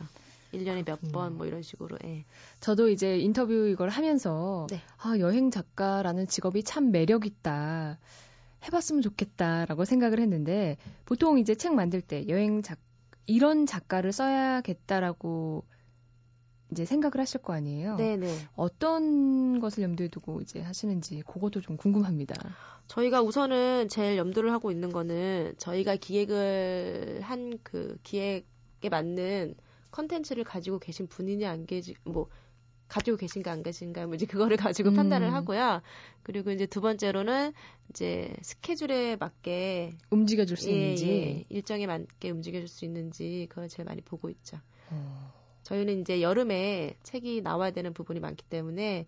1년에 0.53 0.86
몇 0.86 1.00
번 1.13 1.38
뭐 1.38 1.45
이런 1.45 1.62
식으로. 1.62 1.98
예. 2.03 2.25
저도 2.60 2.89
이제 2.89 3.17
인터뷰 3.19 3.53
이걸 3.69 3.89
하면서 3.89 4.67
네. 4.69 4.81
아, 4.98 5.17
여행 5.19 5.50
작가라는 5.51 6.27
직업이 6.27 6.63
참 6.63 6.91
매력 6.91 7.25
있다. 7.25 7.98
해 8.63 8.69
봤으면 8.69 9.01
좋겠다라고 9.01 9.86
생각을 9.86 10.19
했는데 10.19 10.77
보통 11.05 11.39
이제 11.39 11.55
책 11.55 11.74
만들 11.74 12.01
때 12.01 12.27
여행 12.27 12.62
작 12.62 12.77
이런 13.25 13.65
작가를 13.65 14.12
써야겠다라고 14.12 15.63
이제 16.71 16.86
생각을 16.86 17.19
하실 17.19 17.41
거 17.41 17.53
아니에요. 17.53 17.95
네네. 17.98 18.27
어떤 18.55 19.60
것을 19.60 19.83
염두에 19.83 20.07
두고 20.10 20.41
이제 20.41 20.62
하시는지 20.62 21.21
그것도 21.27 21.62
좀 21.62 21.75
궁금합니다. 21.75 22.36
저희가 22.88 23.21
우선은 23.21 23.89
제일 23.89 24.17
염두를 24.17 24.51
하고 24.53 24.71
있는 24.71 24.91
거는 24.91 25.53
저희가 25.57 25.95
기획을 25.98 27.21
한 27.24 27.57
그 27.63 27.98
기획에 28.03 28.45
맞는 28.89 29.55
컨텐츠를 29.91 30.43
가지고 30.43 30.79
계신 30.79 31.07
분이냐 31.07 31.50
안 31.50 31.65
계시 31.65 31.95
뭐 32.03 32.27
가지고 32.88 33.15
계신가 33.17 33.51
안 33.51 33.63
계신가 33.63 34.05
뭐 34.05 34.15
이제 34.15 34.25
그거를 34.25 34.57
가지고 34.83 34.89
음. 34.89 34.95
판단을 34.95 35.33
하고요. 35.33 35.81
그리고 36.23 36.51
이제 36.51 36.65
두 36.65 36.81
번째로는 36.81 37.53
이제 37.89 38.33
스케줄에 38.41 39.15
맞게 39.17 39.93
움직여 40.09 40.45
줄 40.45 40.57
수 40.57 40.69
예, 40.69 40.73
있는지. 40.73 41.07
예, 41.09 41.45
일정에 41.50 41.88
맞게 41.88 42.29
움직여 42.31 42.59
줄 42.59 42.67
수 42.67 42.83
있는지 42.85 43.47
그걸 43.50 43.69
제일 43.69 43.85
많이 43.85 44.01
보고 44.01 44.29
있죠. 44.29 44.57
어, 44.89 45.33
저희는 45.63 46.01
이제 46.01 46.21
여름에 46.21 46.95
책이 47.03 47.41
나와야 47.41 47.71
되는 47.71 47.93
부분이 47.93 48.19
많기 48.19 48.43
때문에 48.45 49.05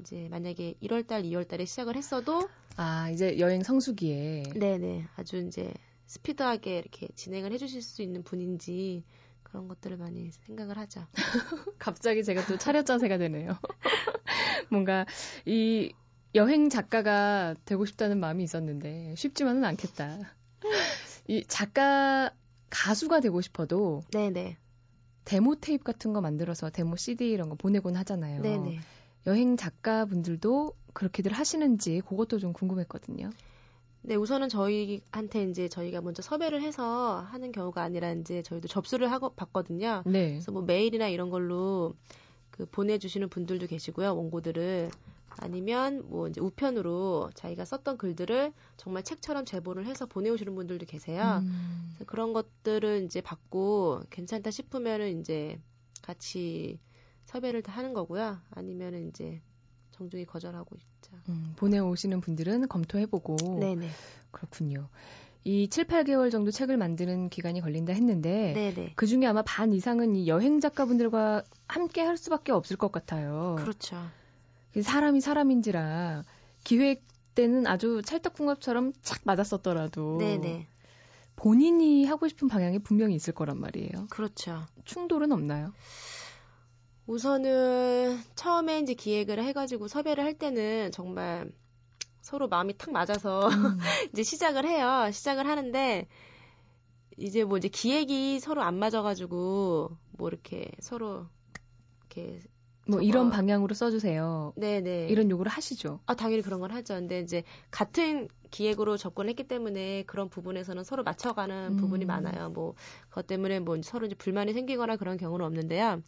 이제 0.00 0.28
만약에 0.30 0.74
1월 0.82 1.06
달, 1.06 1.22
2월 1.22 1.46
달에 1.48 1.64
시작을 1.64 1.96
했어도 1.96 2.48
아 2.76 3.08
이제 3.10 3.38
여행 3.38 3.62
성수기에 3.62 4.42
네네 4.56 5.06
아주 5.16 5.38
이제 5.38 5.72
스피드하게 6.06 6.78
이렇게 6.78 7.08
진행을 7.14 7.52
해주실 7.52 7.82
수 7.82 8.02
있는 8.02 8.22
분인지 8.22 9.04
그런 9.42 9.68
것들을 9.68 9.96
많이 9.96 10.30
생각을 10.30 10.78
하죠. 10.78 11.06
갑자기 11.78 12.24
제가 12.24 12.46
또 12.46 12.56
차렷 12.56 12.86
자세가 12.86 13.18
되네요. 13.18 13.58
뭔가 14.70 15.04
이 15.44 15.92
여행 16.34 16.70
작가가 16.70 17.54
되고 17.64 17.84
싶다는 17.84 18.18
마음이 18.18 18.42
있었는데 18.44 19.14
쉽지만은 19.16 19.64
않겠다. 19.64 20.34
이 21.28 21.44
작가 21.46 22.32
가수가 22.70 23.20
되고 23.20 23.40
싶어도 23.40 24.02
네네 24.12 24.56
데모 25.24 25.56
테이프 25.56 25.84
같은 25.84 26.12
거 26.12 26.20
만들어서 26.20 26.70
데모 26.70 26.96
CD 26.96 27.30
이런 27.30 27.48
거 27.48 27.54
보내곤 27.54 27.96
하잖아요. 27.96 28.40
네네 28.40 28.80
여행 29.26 29.56
작가분들도 29.56 30.74
그렇게들 30.94 31.32
하시는지 31.32 32.00
그것도 32.00 32.38
좀 32.38 32.52
궁금했거든요. 32.52 33.30
네 34.04 34.16
우선은 34.16 34.48
저희한테 34.48 35.44
이제 35.44 35.68
저희가 35.68 36.00
먼저 36.00 36.22
섭외를 36.22 36.60
해서 36.60 37.20
하는 37.20 37.52
경우가 37.52 37.82
아니라 37.82 38.12
이제 38.12 38.42
저희도 38.42 38.66
접수를 38.66 39.12
하고 39.12 39.30
받거든요. 39.30 40.02
네. 40.06 40.30
그래서 40.30 40.50
뭐 40.50 40.62
메일이나 40.62 41.08
이런 41.08 41.30
걸로 41.30 41.94
그 42.50 42.66
보내주시는 42.66 43.28
분들도 43.28 43.66
계시고요 43.68 44.14
원고들을 44.14 44.90
아니면 45.38 46.02
뭐 46.08 46.28
이제 46.28 46.40
우편으로 46.40 47.30
자기가 47.34 47.64
썼던 47.64 47.96
글들을 47.96 48.52
정말 48.76 49.02
책처럼 49.02 49.44
제보를 49.44 49.86
해서 49.86 50.04
보내오시는 50.06 50.54
분들도 50.54 50.84
계세요. 50.86 51.40
음, 51.42 51.92
그래서 51.94 52.04
그런 52.04 52.32
것들을 52.32 53.04
이제 53.04 53.20
받고 53.20 54.02
괜찮다 54.10 54.50
싶으면은 54.50 55.20
이제 55.20 55.58
같이 56.02 56.78
섭외를 57.24 57.62
다 57.62 57.72
하는 57.72 57.94
거고요. 57.94 58.38
아니면은 58.50 59.08
이제 59.08 59.40
정중히 59.92 60.24
거절하고 60.24 60.76
있죠. 60.76 61.16
음, 61.28 61.54
보내오시는 61.56 62.20
분들은 62.20 62.68
검토해보고 62.68 63.60
네네. 63.60 63.88
그렇군요. 64.30 64.88
이 65.44 65.68
7, 65.68 65.86
8개월 65.86 66.30
정도 66.30 66.50
책을 66.50 66.76
만드는 66.76 67.28
기간이 67.28 67.60
걸린다 67.60 67.92
했는데 67.92 68.52
네네. 68.54 68.92
그 68.94 69.06
중에 69.06 69.26
아마 69.26 69.42
반 69.42 69.72
이상은 69.72 70.14
이 70.14 70.28
여행 70.28 70.60
작가분들과 70.60 71.42
함께 71.66 72.00
할 72.00 72.16
수밖에 72.16 72.52
없을 72.52 72.76
것 72.76 72.92
같아요. 72.92 73.56
그렇죠. 73.58 73.96
사람이 74.80 75.20
사람인지라 75.20 76.24
기획 76.64 77.02
때는 77.34 77.66
아주 77.66 78.02
찰떡궁합처럼 78.04 78.92
착 79.02 79.22
맞았었더라도 79.24 80.18
네네. 80.18 80.66
본인이 81.34 82.04
하고 82.04 82.28
싶은 82.28 82.48
방향이 82.48 82.78
분명히 82.78 83.14
있을 83.14 83.34
거란 83.34 83.58
말이에요. 83.58 84.06
그렇죠. 84.10 84.62
충돌은 84.84 85.32
없나요? 85.32 85.72
우선은 87.06 88.18
처음에 88.36 88.80
이제 88.80 88.94
기획을 88.94 89.42
해가지고 89.42 89.88
섭외를 89.88 90.22
할 90.24 90.34
때는 90.34 90.90
정말 90.92 91.50
서로 92.20 92.48
마음이 92.48 92.76
탁 92.78 92.92
맞아서 92.92 93.48
음. 93.48 93.78
이제 94.12 94.22
시작을 94.22 94.64
해요. 94.66 95.10
시작을 95.12 95.46
하는데 95.46 96.06
이제 97.18 97.44
뭐 97.44 97.58
이제 97.58 97.68
기획이 97.68 98.38
서로 98.40 98.62
안 98.62 98.78
맞아가지고 98.78 99.90
뭐 100.12 100.28
이렇게 100.28 100.70
서로 100.80 101.26
이렇게 102.00 102.40
뭐 102.86 102.96
저거- 102.98 103.02
이런 103.02 103.30
방향으로 103.30 103.74
써주세요. 103.74 104.52
네네 104.56 105.08
이런 105.08 105.30
요구를 105.30 105.50
하시죠. 105.50 106.00
아 106.06 106.14
당연히 106.14 106.42
그런 106.42 106.60
걸 106.60 106.72
하죠. 106.72 106.94
근데 106.94 107.20
이제 107.20 107.42
같은 107.70 108.28
기획으로 108.50 108.96
접근했기 108.96 109.48
때문에 109.48 110.04
그런 110.04 110.28
부분에서는 110.28 110.84
서로 110.84 111.02
맞춰가는 111.02 111.72
음. 111.72 111.76
부분이 111.78 112.04
많아요. 112.04 112.50
뭐 112.50 112.74
그것 113.08 113.26
때문에 113.26 113.60
뭐 113.60 113.76
서로 113.82 114.06
이제 114.06 114.14
불만이 114.14 114.52
생기거나 114.52 114.96
그런 114.96 115.16
경우는 115.16 115.44
없는데요. 115.44 116.02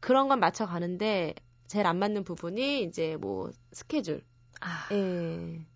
그런 0.00 0.28
건 0.28 0.40
맞춰 0.40 0.66
가는데 0.66 1.34
제일 1.66 1.86
안 1.86 1.98
맞는 1.98 2.24
부분이 2.24 2.82
이제 2.84 3.16
뭐 3.16 3.50
스케줄, 3.72 4.22
아, 4.60 4.88
예. 4.92 5.66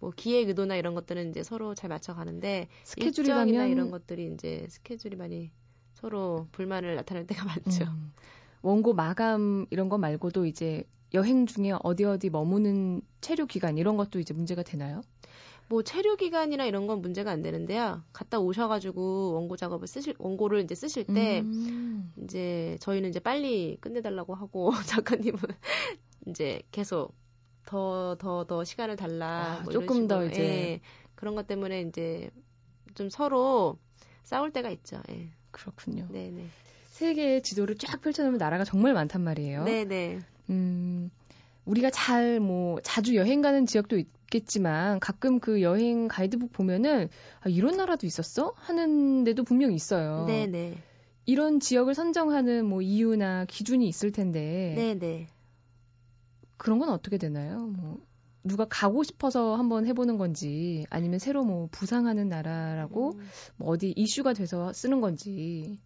뭐 0.00 0.12
기획 0.14 0.48
의도나 0.48 0.76
이런 0.76 0.94
것들은 0.94 1.30
이제 1.30 1.42
서로 1.42 1.74
잘 1.74 1.88
맞춰 1.88 2.14
가는데 2.14 2.68
스케줄이 2.84 3.28
일정이나 3.28 3.58
가면 3.58 3.70
이런 3.70 3.90
것들이 3.90 4.32
이제 4.32 4.66
스케줄이 4.68 5.16
많이 5.16 5.50
서로 5.94 6.46
불만을 6.52 6.94
나타낼 6.94 7.26
때가 7.26 7.44
많죠. 7.64 7.84
음, 7.84 8.12
원고 8.62 8.94
마감 8.94 9.66
이런 9.70 9.88
거 9.88 9.98
말고도 9.98 10.46
이제 10.46 10.84
여행 11.14 11.46
중에 11.46 11.72
어디 11.82 12.04
어디 12.04 12.30
머무는 12.30 13.00
체류 13.20 13.46
기간 13.46 13.78
이런 13.78 13.96
것도 13.96 14.20
이제 14.20 14.34
문제가 14.34 14.62
되나요? 14.62 15.00
뭐 15.68 15.82
체류 15.82 16.16
기간이나 16.16 16.64
이런 16.64 16.86
건 16.86 17.02
문제가 17.02 17.30
안 17.30 17.42
되는데요. 17.42 18.02
갔다 18.12 18.38
오셔가지고 18.38 19.34
원고 19.34 19.56
작업을 19.56 19.86
쓰실 19.86 20.14
원고를 20.18 20.62
이제 20.62 20.74
쓰실 20.74 21.04
때 21.04 21.40
음. 21.40 22.12
이제 22.22 22.76
저희는 22.80 23.10
이제 23.10 23.20
빨리 23.20 23.76
끝내달라고 23.80 24.34
하고 24.34 24.70
작가님은 24.86 25.38
이제 26.26 26.62
계속 26.72 27.14
더 27.66 28.16
더더 28.18 28.64
시간을 28.64 28.96
달라 28.96 29.58
아, 29.58 29.62
뭐 29.62 29.72
조금 29.72 30.08
더 30.08 30.24
이제 30.24 30.42
예, 30.42 30.80
그런 31.14 31.34
것 31.34 31.46
때문에 31.46 31.82
이제 31.82 32.30
좀 32.94 33.10
서로 33.10 33.78
싸울 34.24 34.50
때가 34.50 34.70
있죠. 34.70 35.02
예. 35.10 35.28
그렇군요. 35.50 36.08
네네. 36.10 36.46
세계의 36.86 37.42
지도를 37.42 37.76
쫙 37.76 38.00
펼쳐놓으면 38.00 38.38
나라가 38.38 38.64
정말 38.64 38.94
많단 38.94 39.22
말이에요. 39.22 39.64
네네. 39.64 40.20
음, 40.50 41.10
우리가 41.68 41.90
잘 41.90 42.40
뭐 42.40 42.80
자주 42.82 43.14
여행 43.14 43.42
가는 43.42 43.66
지역도 43.66 43.98
있겠지만 43.98 45.00
가끔 45.00 45.38
그 45.38 45.62
여행 45.62 46.08
가이드북 46.08 46.52
보면은 46.52 47.08
아, 47.40 47.48
이런 47.48 47.76
나라도 47.76 48.06
있었어? 48.06 48.54
하는 48.56 49.24
데도 49.24 49.44
분명 49.44 49.72
있어요. 49.72 50.24
네네. 50.26 50.78
이런 51.26 51.60
지역을 51.60 51.94
선정하는 51.94 52.64
뭐 52.66 52.80
이유나 52.80 53.44
기준이 53.44 53.86
있을 53.86 54.12
텐데. 54.12 54.72
네네. 54.76 55.28
그런 56.56 56.78
건 56.78 56.88
어떻게 56.88 57.18
되나요? 57.18 57.66
뭐 57.66 58.00
누가 58.44 58.64
가고 58.64 59.02
싶어서 59.02 59.56
한번 59.56 59.86
해보는 59.86 60.16
건지 60.16 60.86
아니면 60.88 61.18
새로 61.18 61.44
뭐 61.44 61.68
부상하는 61.70 62.28
나라라고 62.28 63.12
음. 63.12 63.28
뭐 63.56 63.68
어디 63.68 63.92
이슈가 63.94 64.32
돼서 64.32 64.72
쓰는 64.72 65.00
건지. 65.00 65.78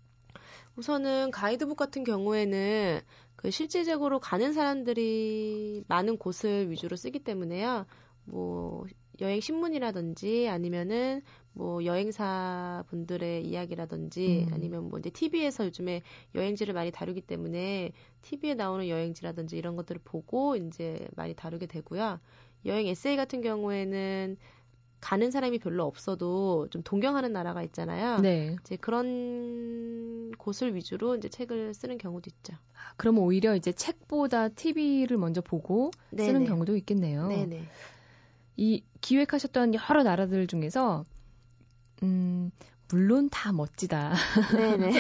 우선은 0.76 1.30
가이드북 1.30 1.76
같은 1.76 2.04
경우에는 2.04 3.00
그 3.36 3.50
실질적으로 3.50 4.20
가는 4.20 4.52
사람들이 4.52 5.84
많은 5.88 6.16
곳을 6.16 6.70
위주로 6.70 6.96
쓰기 6.96 7.18
때문에요. 7.18 7.86
뭐 8.24 8.86
여행 9.20 9.40
신문이라든지 9.40 10.48
아니면은 10.48 11.22
뭐 11.52 11.84
여행사 11.84 12.84
분들의 12.88 13.44
이야기라든지 13.44 14.46
음. 14.48 14.54
아니면 14.54 14.88
뭐 14.88 14.98
이제 14.98 15.10
TV에서 15.10 15.66
요즘에 15.66 16.02
여행지를 16.34 16.72
많이 16.72 16.90
다루기 16.90 17.20
때문에 17.20 17.92
TV에 18.22 18.54
나오는 18.54 18.88
여행지라든지 18.88 19.58
이런 19.58 19.76
것들을 19.76 20.00
보고 20.04 20.56
이제 20.56 21.06
많이 21.14 21.34
다루게 21.34 21.66
되고요. 21.66 22.20
여행 22.64 22.86
에세이 22.86 23.16
같은 23.16 23.42
경우에는 23.42 24.36
가는 25.02 25.32
사람이 25.32 25.58
별로 25.58 25.84
없어도 25.84 26.68
좀 26.70 26.80
동경하는 26.84 27.32
나라가 27.32 27.64
있잖아요. 27.64 28.20
네. 28.20 28.56
이제 28.60 28.76
그런 28.76 30.30
곳을 30.38 30.76
위주로 30.76 31.16
이제 31.16 31.28
책을 31.28 31.74
쓰는 31.74 31.98
경우도 31.98 32.30
있죠. 32.30 32.54
아, 32.54 32.94
그럼 32.96 33.18
오히려 33.18 33.56
이제 33.56 33.72
책보다 33.72 34.48
TV를 34.50 35.18
먼저 35.18 35.40
보고 35.40 35.90
네네. 36.10 36.26
쓰는 36.26 36.44
경우도 36.46 36.76
있겠네요. 36.76 37.26
네네. 37.26 37.64
이 38.56 38.84
기획하셨던 39.00 39.74
여러 39.74 40.04
나라들 40.04 40.46
중에서 40.46 41.04
음, 42.04 42.52
물론 42.88 43.28
다 43.28 43.52
멋지다. 43.52 44.12
네네. 44.56 44.92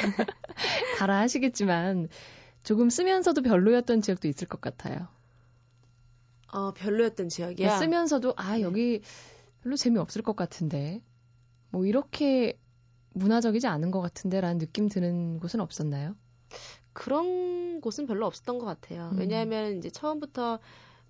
가라 0.98 1.20
하시겠지만 1.20 2.08
조금 2.64 2.90
쓰면서도 2.90 3.42
별로였던 3.42 4.00
지역도 4.02 4.26
있을 4.26 4.48
것 4.48 4.60
같아요. 4.60 5.06
어, 6.52 6.72
별로였던 6.72 7.28
지역이야. 7.28 7.78
쓰면서도 7.78 8.34
아 8.36 8.56
네. 8.56 8.62
여기 8.62 9.00
별로 9.62 9.76
재미없을 9.76 10.22
것 10.22 10.36
같은데 10.36 11.00
뭐 11.70 11.86
이렇게 11.86 12.58
문화적이지 13.14 13.66
않은 13.66 13.90
것 13.90 14.00
같은데라는 14.00 14.58
느낌 14.58 14.88
드는 14.88 15.38
곳은 15.38 15.60
없었나요? 15.60 16.16
그런 16.92 17.80
곳은 17.80 18.06
별로 18.06 18.26
없었던 18.26 18.58
것 18.58 18.66
같아요. 18.66 19.10
음. 19.12 19.18
왜냐하면 19.18 19.78
이제 19.78 19.90
처음부터 19.90 20.58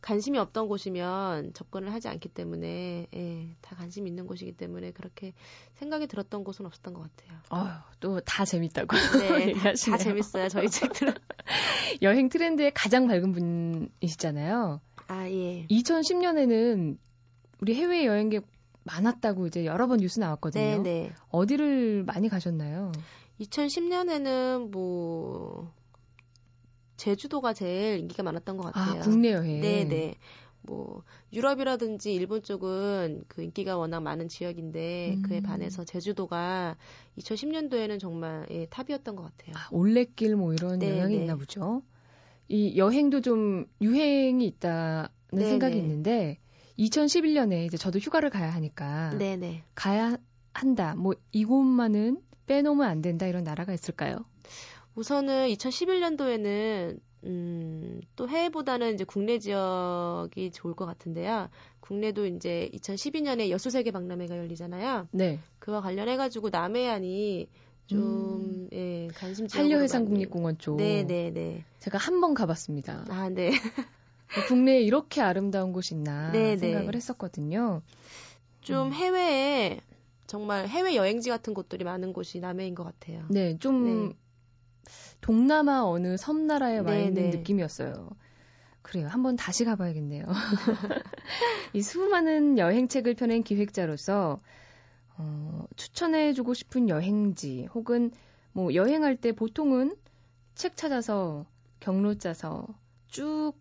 관심이 0.00 0.36
없던 0.38 0.66
곳이면 0.66 1.52
접근을 1.54 1.92
하지 1.92 2.08
않기 2.08 2.28
때문에 2.28 3.06
예, 3.14 3.56
다 3.60 3.76
관심 3.76 4.08
있는 4.08 4.26
곳이기 4.26 4.52
때문에 4.52 4.90
그렇게 4.90 5.32
생각이 5.74 6.08
들었던 6.08 6.42
곳은 6.42 6.66
없었던 6.66 6.92
것 6.92 7.02
같아요. 7.02 7.38
아, 7.50 7.84
또다 8.00 8.44
재밌다고. 8.44 8.96
네, 8.96 9.52
다, 9.54 9.72
다 9.72 9.98
재밌어요. 9.98 10.48
저희 10.48 10.68
책들은. 10.68 11.14
여행 12.02 12.28
트렌드에 12.28 12.70
가장 12.74 13.06
밝은 13.06 13.32
분이시잖아요. 13.32 14.80
아, 15.06 15.28
예. 15.28 15.66
2010년에는 15.70 16.98
우리 17.62 17.76
해외 17.76 18.04
여행객 18.06 18.44
많았다고 18.82 19.46
이제 19.46 19.64
여러 19.64 19.86
번 19.86 20.00
뉴스 20.00 20.18
나왔거든요. 20.18 20.64
네네. 20.64 20.82
네. 20.82 21.12
어디를 21.30 22.02
많이 22.02 22.28
가셨나요? 22.28 22.90
2010년에는 23.40 24.72
뭐 24.72 25.72
제주도가 26.96 27.52
제일 27.52 28.00
인기가 28.00 28.24
많았던 28.24 28.56
것 28.56 28.64
같아요. 28.64 29.00
아, 29.00 29.04
국내 29.04 29.32
여행. 29.32 29.60
네, 29.60 29.84
네. 29.84 30.16
뭐 30.62 31.04
유럽이라든지 31.32 32.12
일본 32.12 32.42
쪽은 32.42 33.26
그 33.28 33.42
인기가 33.44 33.76
워낙 33.76 34.00
많은 34.00 34.26
지역인데 34.26 35.14
음. 35.18 35.22
그에 35.22 35.40
반해서 35.40 35.84
제주도가 35.84 36.76
2010년도에는 37.18 38.00
정말 38.00 38.44
예, 38.50 38.66
탑이었던 38.66 39.14
것 39.14 39.22
같아요. 39.22 39.54
아, 39.54 39.68
올레길 39.70 40.34
뭐 40.34 40.52
이런 40.52 40.80
네, 40.80 40.90
영향이 40.90 41.14
네. 41.14 41.22
있나 41.22 41.36
보죠. 41.36 41.82
이 42.48 42.76
여행도 42.76 43.20
좀 43.20 43.66
유행이 43.80 44.44
있다는 44.46 45.08
네, 45.30 45.48
생각이 45.48 45.76
네. 45.76 45.80
있는데 45.80 46.41
2011년에 46.78 47.66
이제 47.66 47.76
저도 47.76 47.98
휴가를 47.98 48.30
가야 48.30 48.50
하니까 48.54 49.16
네네. 49.18 49.64
가야 49.74 50.16
한다. 50.54 50.94
뭐 50.96 51.14
이곳만은 51.32 52.20
빼놓으면 52.46 52.86
안 52.88 53.02
된다 53.02 53.26
이런 53.26 53.44
나라가 53.44 53.72
있을까요? 53.72 54.24
우선은 54.94 55.48
2011년도에는 55.48 56.98
음, 57.24 58.00
또 58.16 58.28
해외보다는 58.28 58.94
이제 58.94 59.04
국내 59.04 59.38
지역이 59.38 60.50
좋을 60.50 60.74
것 60.74 60.86
같은데요. 60.86 61.48
국내도 61.80 62.26
이제 62.26 62.68
2012년에 62.74 63.48
여수세계 63.50 63.92
박람회가 63.92 64.36
열리잖아요. 64.36 65.08
네. 65.12 65.38
그와 65.60 65.80
관련해가지고 65.80 66.50
남해안이 66.50 67.48
좀, 67.86 67.98
음, 68.00 68.68
예, 68.72 69.08
관심 69.14 69.46
한려해상 69.50 70.04
국립공원 70.04 70.58
쪽. 70.58 70.76
네, 70.76 71.04
네, 71.04 71.30
네. 71.30 71.64
제가 71.80 71.98
한 71.98 72.20
번 72.20 72.34
가봤습니다. 72.34 73.04
아, 73.08 73.28
네. 73.28 73.50
국내에 74.40 74.80
이렇게 74.80 75.20
아름다운 75.20 75.72
곳이 75.72 75.94
있나 75.94 76.32
네, 76.32 76.50
네. 76.50 76.56
생각을 76.56 76.94
했었거든요. 76.94 77.82
좀 78.60 78.88
음. 78.88 78.92
해외에 78.92 79.80
정말 80.26 80.68
해외 80.68 80.94
여행지 80.94 81.28
같은 81.28 81.52
곳들이 81.52 81.84
많은 81.84 82.12
곳이 82.12 82.40
남해인 82.40 82.74
것 82.74 82.84
같아요. 82.84 83.26
네, 83.28 83.58
좀 83.58 83.84
네. 83.84 84.16
동남아 85.20 85.84
어느 85.84 86.16
섬나라에 86.16 86.78
와 86.78 86.92
네, 86.92 87.08
있는 87.08 87.30
네. 87.30 87.36
느낌이었어요. 87.36 88.10
그래요. 88.82 89.08
한번 89.08 89.36
다시 89.36 89.64
가봐야겠네요. 89.64 90.24
이 91.72 91.82
수많은 91.82 92.58
여행책을 92.58 93.14
펴낸 93.14 93.42
기획자로서 93.42 94.40
어, 95.16 95.64
추천해주고 95.76 96.54
싶은 96.54 96.88
여행지 96.88 97.66
혹은 97.74 98.10
뭐 98.52 98.74
여행할 98.74 99.16
때 99.16 99.32
보통은 99.32 99.96
책 100.54 100.76
찾아서 100.76 101.46
경로 101.80 102.14
짜서 102.16 102.66
쭉 103.08 103.54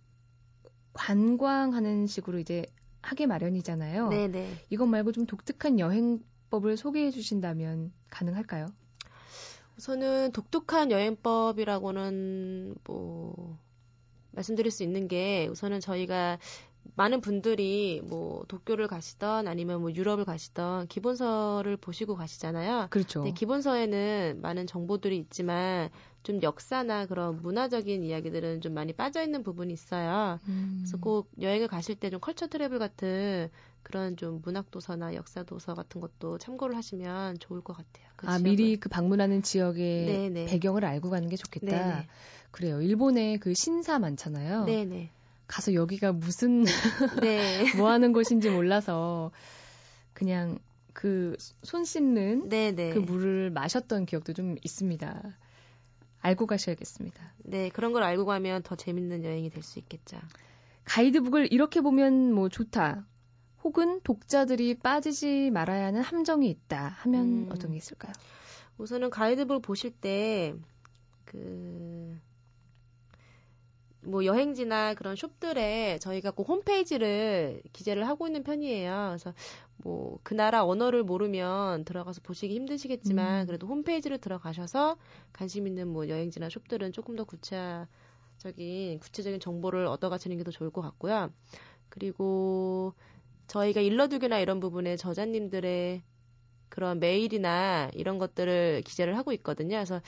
관광하는 0.93 2.07
식으로 2.07 2.39
이제 2.39 2.65
하게 3.01 3.25
마련이잖아요. 3.25 4.09
네네. 4.09 4.65
이것 4.69 4.85
말고 4.85 5.11
좀 5.11 5.25
독특한 5.25 5.79
여행법을 5.79 6.77
소개해 6.77 7.11
주신다면 7.11 7.91
가능할까요? 8.09 8.67
우선은 9.77 10.31
독특한 10.31 10.91
여행법이라고는 10.91 12.75
뭐 12.83 13.57
말씀드릴 14.31 14.71
수 14.71 14.83
있는 14.83 15.07
게 15.07 15.47
우선은 15.47 15.79
저희가 15.79 16.37
많은 16.95 17.21
분들이 17.21 18.01
뭐 18.03 18.43
도쿄를 18.47 18.87
가시던 18.87 19.47
아니면 19.47 19.81
뭐 19.81 19.93
유럽을 19.93 20.25
가시던 20.25 20.87
기본서를 20.87 21.77
보시고 21.77 22.15
가시잖아요. 22.15 22.87
그렇죠. 22.89 23.21
근 23.23 23.33
기본서에는 23.33 24.39
많은 24.41 24.67
정보들이 24.67 25.17
있지만 25.19 25.89
좀 26.23 26.41
역사나 26.41 27.05
그런 27.07 27.41
문화적인 27.41 28.03
이야기들은 28.03 28.61
좀 28.61 28.73
많이 28.73 28.93
빠져 28.93 29.23
있는 29.23 29.43
부분이 29.43 29.71
있어요. 29.73 30.39
음. 30.47 30.79
그래서 30.81 30.97
꼭 30.97 31.29
여행을 31.39 31.67
가실 31.67 31.95
때 31.95 32.09
좀 32.09 32.19
컬처 32.19 32.47
트래블 32.47 32.77
같은 32.79 33.49
그런 33.83 34.15
좀 34.17 34.41
문학 34.43 34.69
도서나 34.69 35.15
역사 35.15 35.43
도서 35.43 35.73
같은 35.73 36.01
것도 36.01 36.37
참고를 36.37 36.75
하시면 36.75 37.39
좋을 37.39 37.61
것 37.61 37.73
같아요. 37.73 38.05
그 38.15 38.27
아, 38.27 38.37
지역을. 38.37 38.43
미리 38.43 38.75
그 38.79 38.89
방문하는 38.89 39.41
지역의 39.43 40.05
네네. 40.05 40.45
배경을 40.45 40.85
알고 40.85 41.09
가는 41.09 41.29
게 41.29 41.35
좋겠다. 41.37 41.65
네네. 41.65 42.07
그래요. 42.51 42.81
일본에 42.81 43.37
그 43.37 43.53
신사 43.53 43.97
많잖아요. 43.97 44.65
네네. 44.65 45.09
가서 45.51 45.73
여기가 45.73 46.13
무슨 46.13 46.63
네. 47.21 47.65
뭐 47.75 47.89
하는 47.89 48.13
곳인지 48.13 48.49
몰라서 48.49 49.31
그냥 50.13 50.59
그 50.93 51.35
손 51.63 51.83
씻는 51.85 52.49
네네. 52.49 52.93
그 52.93 52.99
물을 52.99 53.49
마셨던 53.51 54.05
기억도 54.05 54.33
좀 54.33 54.55
있습니다. 54.63 55.37
알고 56.21 56.45
가셔야겠습니다. 56.47 57.33
네, 57.43 57.69
그런 57.69 57.91
걸 57.93 58.03
알고 58.03 58.25
가면 58.25 58.63
더 58.63 58.75
재밌는 58.75 59.23
여행이 59.23 59.49
될 59.49 59.63
수 59.63 59.79
있겠죠. 59.79 60.17
가이드북을 60.85 61.51
이렇게 61.51 61.81
보면 61.81 62.33
뭐 62.33 62.47
좋다. 62.49 63.05
혹은 63.63 64.01
독자들이 64.03 64.75
빠지지 64.79 65.49
말아야 65.51 65.87
하는 65.87 66.01
함정이 66.01 66.49
있다 66.49 66.87
하면 67.03 67.23
음, 67.23 67.49
어떤 67.51 67.71
게 67.71 67.77
있을까요? 67.77 68.13
우선은 68.77 69.09
가이드북을 69.09 69.61
보실 69.61 69.91
때 69.91 70.53
그 71.25 72.17
뭐 74.03 74.25
여행지나 74.25 74.95
그런 74.95 75.15
숍들에 75.15 75.99
저희가 75.99 76.31
꼭 76.31 76.49
홈페이지를 76.49 77.61
기재를 77.73 78.07
하고 78.07 78.27
있는 78.27 78.43
편이에요. 78.43 79.07
그래서 79.09 79.33
뭐 79.77 80.19
그 80.23 80.33
나라 80.33 80.63
언어를 80.65 81.03
모르면 81.03 81.85
들어가서 81.85 82.21
보시기 82.23 82.53
힘드시겠지만 82.55 83.41
음. 83.41 83.45
그래도 83.47 83.67
홈페이지를 83.67 84.17
들어가셔서 84.19 84.97
관심 85.33 85.67
있는 85.67 85.87
뭐 85.87 86.07
여행지나 86.09 86.49
숍들은 86.49 86.91
조금 86.93 87.15
더 87.15 87.23
구체적인 87.25 88.99
구체적인 88.99 89.39
정보를 89.39 89.85
얻어가시는 89.87 90.37
게 90.37 90.43
더 90.43 90.51
좋을 90.51 90.69
것 90.71 90.81
같고요. 90.81 91.31
그리고 91.89 92.93
저희가 93.47 93.81
일러두기나 93.81 94.39
이런 94.39 94.59
부분에 94.59 94.95
저자님들의 94.97 96.03
그런 96.69 96.99
메일이나 96.99 97.89
이런 97.93 98.17
것들을 98.17 98.81
기재를 98.85 99.17
하고 99.17 99.33
있거든요. 99.33 99.75
그래서 99.77 100.01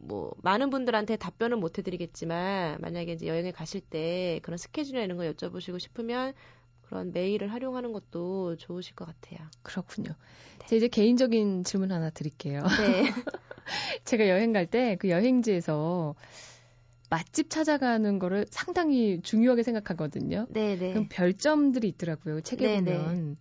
뭐 0.00 0.32
많은 0.42 0.70
분들한테 0.70 1.16
답변은 1.16 1.58
못 1.60 1.78
해드리겠지만 1.78 2.80
만약에 2.80 3.12
이제 3.12 3.26
여행을 3.26 3.52
가실 3.52 3.80
때 3.80 4.40
그런 4.42 4.56
스케줄이나 4.56 5.02
이런 5.04 5.16
거 5.18 5.24
여쭤보시고 5.24 5.78
싶으면 5.80 6.32
그런 6.82 7.12
메일을 7.12 7.52
활용하는 7.52 7.92
것도 7.92 8.56
좋으실 8.56 8.94
것 8.94 9.06
같아요. 9.06 9.46
그렇군요. 9.62 10.10
네. 10.58 10.66
제 10.66 10.76
이제 10.76 10.88
개인적인 10.88 11.64
질문 11.64 11.92
하나 11.92 12.10
드릴게요. 12.10 12.62
네. 12.80 13.02
제가 14.04 14.28
여행 14.28 14.52
갈 14.52 14.66
때 14.66 14.96
그 14.96 15.10
여행지에서 15.10 16.14
맛집 17.10 17.48
찾아가는 17.50 18.18
거를 18.18 18.46
상당히 18.50 19.20
중요하게 19.22 19.62
생각하거든요. 19.62 20.46
네네. 20.50 20.76
네. 20.76 20.90
그럼 20.92 21.06
별점들이 21.08 21.88
있더라고요. 21.88 22.40
책에 22.42 22.66
네네. 22.80 22.98
보면. 22.98 23.36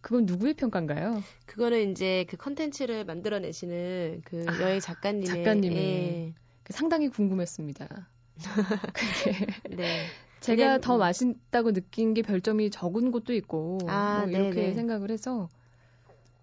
그건 0.00 0.26
누구의 0.26 0.54
평가인가요? 0.54 1.22
그거는 1.46 1.90
이제 1.90 2.24
그 2.28 2.36
컨텐츠를 2.36 3.04
만들어내시는 3.04 4.22
그 4.24 4.44
아, 4.46 4.60
여행 4.60 4.80
작가님의 4.80 5.28
작가님이 5.28 5.76
예. 5.76 6.34
그 6.62 6.72
상당히 6.72 7.08
궁금했습니다. 7.08 8.08
그게 8.94 9.46
네. 9.68 10.10
제가 10.40 10.78
더 10.78 10.96
맛있다고 10.96 11.72
느낀 11.72 12.14
게 12.14 12.22
별점이 12.22 12.70
적은 12.70 13.10
곳도 13.10 13.34
있고 13.34 13.78
아, 13.86 14.22
뭐 14.22 14.30
이렇게 14.30 14.62
네네. 14.62 14.72
생각을 14.72 15.10
해서 15.10 15.48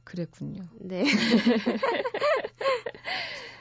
그랬군요. 0.04 0.70
네. 0.80 1.04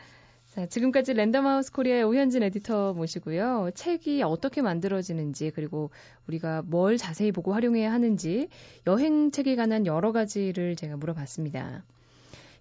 자, 0.56 0.64
지금까지 0.64 1.12
랜덤하우스 1.12 1.70
코리아의 1.70 2.02
오현진 2.04 2.42
에디터 2.42 2.94
모시고요. 2.94 3.70
책이 3.74 4.22
어떻게 4.22 4.62
만들어지는지 4.62 5.52
그리고 5.54 5.90
우리가 6.26 6.62
뭘 6.62 6.96
자세히 6.96 7.30
보고 7.30 7.52
활용해야 7.52 7.92
하는지 7.92 8.48
여행 8.86 9.30
책에 9.30 9.54
관한 9.54 9.84
여러 9.84 10.12
가지를 10.12 10.74
제가 10.74 10.96
물어봤습니다. 10.96 11.84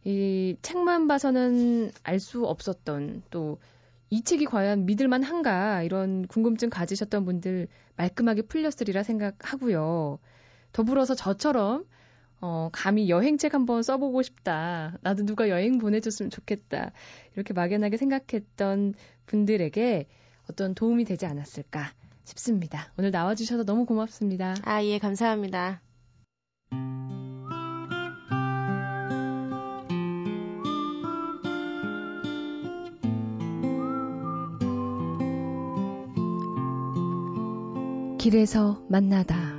이 0.03 0.57
책만 0.61 1.07
봐서는 1.07 1.91
알 2.03 2.19
수 2.19 2.45
없었던 2.45 3.23
또 3.31 3.57
이 4.09 4.21
책이 4.21 4.45
과연 4.45 4.85
믿을만 4.85 5.23
한가 5.23 5.81
이런 5.81 6.27
궁금증 6.27 6.69
가지셨던 6.69 7.25
분들 7.25 7.67
말끔하게 7.97 8.43
풀렸으리라 8.43 9.03
생각하고요. 9.03 10.19
더불어서 10.73 11.15
저처럼 11.15 11.85
어, 12.41 12.69
감히 12.71 13.09
여행책 13.09 13.53
한번 13.53 13.83
써보고 13.83 14.21
싶다. 14.21 14.97
나도 15.01 15.25
누가 15.25 15.49
여행 15.49 15.77
보내줬으면 15.77 16.29
좋겠다. 16.29 16.91
이렇게 17.35 17.53
막연하게 17.53 17.97
생각했던 17.97 18.93
분들에게 19.25 20.07
어떤 20.49 20.75
도움이 20.75 21.05
되지 21.05 21.25
않았을까 21.25 21.91
싶습니다. 22.23 22.91
오늘 22.97 23.11
나와주셔서 23.11 23.63
너무 23.63 23.85
고맙습니다. 23.85 24.55
아, 24.63 24.83
예, 24.83 24.99
감사합니다. 24.99 25.81
길에서 38.25 38.83
만나다. 38.89 39.54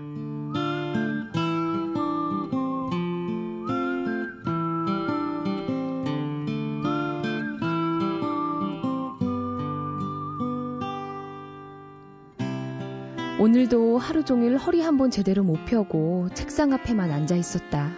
오늘도 13.56 13.96
하루 13.96 14.22
종일 14.22 14.58
허리 14.58 14.82
한 14.82 14.98
번 14.98 15.10
제대로 15.10 15.42
못 15.42 15.64
펴고 15.64 16.28
책상 16.34 16.74
앞에만 16.74 17.10
앉아 17.10 17.36
있었다. 17.36 17.90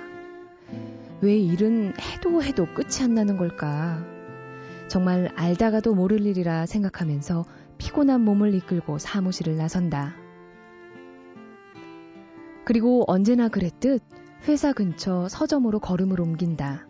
왜 1.20 1.36
일은 1.36 1.94
해도 2.00 2.44
해도 2.44 2.64
끝이 2.64 3.02
안 3.02 3.14
나는 3.14 3.36
걸까? 3.36 4.00
정말 4.86 5.32
알다가도 5.34 5.96
모를 5.96 6.24
일이라 6.24 6.66
생각하면서 6.66 7.44
피곤한 7.76 8.20
몸을 8.20 8.54
이끌고 8.54 8.98
사무실을 8.98 9.56
나선다. 9.56 10.14
그리고 12.64 13.02
언제나 13.08 13.48
그랬듯 13.48 14.00
회사 14.46 14.72
근처 14.72 15.26
서점으로 15.28 15.80
걸음을 15.80 16.20
옮긴다. 16.20 16.86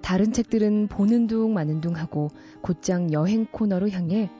다른 0.00 0.32
책들은 0.32 0.88
보는 0.88 1.26
둥 1.26 1.52
마는 1.52 1.82
둥 1.82 1.96
하고 1.96 2.30
곧장 2.62 3.12
여행 3.12 3.44
코너로 3.44 3.90
향해 3.90 4.30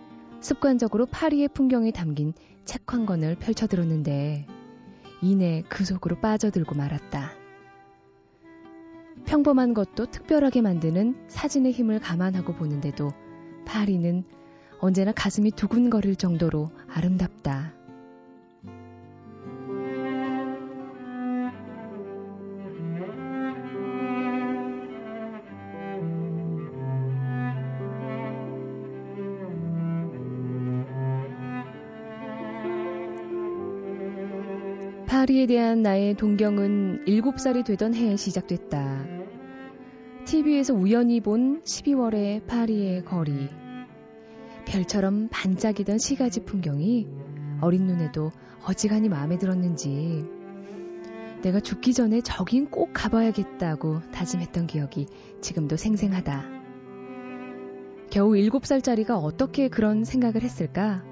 습관적으로 0.40 1.06
파리의 1.06 1.48
풍경이 1.48 1.92
담긴 1.92 2.32
책 2.64 2.92
한 2.92 3.06
권을 3.06 3.36
펼쳐들었는데 3.36 4.46
이내 5.22 5.62
그 5.68 5.84
속으로 5.84 6.20
빠져들고 6.20 6.74
말았다. 6.74 7.32
평범한 9.26 9.74
것도 9.74 10.06
특별하게 10.06 10.62
만드는 10.62 11.26
사진의 11.28 11.72
힘을 11.72 11.98
감안하고 11.98 12.54
보는데도 12.54 13.10
파리는 13.66 14.24
언제나 14.80 15.12
가슴이 15.12 15.50
두근거릴 15.50 16.16
정도로 16.16 16.70
아름답다. 16.88 17.77
파리에 35.28 35.44
대한 35.44 35.82
나의 35.82 36.14
동경은 36.14 37.04
7살이 37.04 37.62
되던 37.62 37.92
해에 37.94 38.16
시작됐다. 38.16 39.04
TV에서 40.24 40.72
우연히 40.72 41.20
본 41.20 41.60
12월의 41.64 42.46
파리의 42.46 43.04
거리. 43.04 43.50
별처럼 44.66 45.28
반짝이던 45.30 45.98
시가지 45.98 46.46
풍경이 46.46 47.08
어린 47.60 47.84
눈에도 47.84 48.30
어지간히 48.64 49.10
마음에 49.10 49.36
들었는지 49.36 50.24
내가 51.42 51.60
죽기 51.60 51.92
전에 51.92 52.22
저긴 52.22 52.70
꼭 52.70 52.92
가봐야겠다고 52.94 54.00
다짐했던 54.10 54.66
기억이 54.66 55.08
지금도 55.42 55.76
생생하다. 55.76 56.42
겨우 58.08 58.30
7살짜리가 58.30 59.10
어떻게 59.10 59.68
그런 59.68 60.04
생각을 60.04 60.42
했을까? 60.42 61.04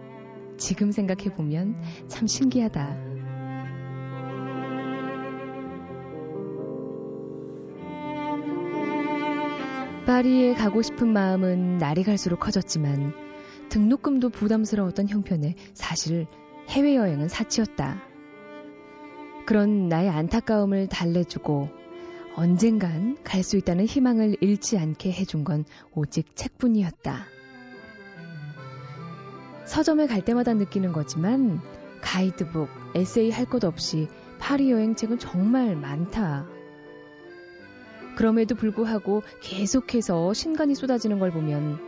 지금 0.57 0.91
생각해보면 0.91 1.77
참 2.09 2.27
신기하다. 2.27 3.16
파리에 10.07 10.55
가고 10.55 10.83
싶은 10.83 11.13
마음은 11.13 11.79
날이 11.79 12.05
갈수록 12.05 12.39
커졌지만 12.39 13.13
등록금도 13.71 14.31
부담스러웠던 14.31 15.09
형편에 15.09 15.57
사실 15.75 16.29
해외여행은 16.69 17.27
사치였다. 17.27 18.01
그런 19.47 19.89
나의 19.89 20.09
안타까움을 20.09 20.87
달래주고 20.87 21.71
언젠간 22.37 23.19
갈 23.25 23.43
수 23.43 23.57
있다는 23.57 23.87
희망을 23.87 24.37
잃지 24.41 24.79
않게 24.79 25.11
해준 25.11 25.43
건 25.43 25.65
오직 25.93 26.37
책뿐이었다. 26.37 27.25
서점에 29.65 30.07
갈 30.07 30.25
때마다 30.25 30.55
느끼는 30.55 30.93
거지만 30.93 31.61
가이드북, 32.01 32.69
에세이 32.95 33.31
할 33.33 33.47
것 33.47 33.65
없이 33.65 34.07
파리 34.39 34.71
여행책은 34.71 35.19
정말 35.19 35.75
많다. 35.75 36.47
그럼에도 38.17 38.55
불구하고 38.55 39.23
계속해서 39.41 40.33
신간이 40.33 40.75
쏟아지는 40.75 41.19
걸 41.19 41.31
보면 41.31 41.79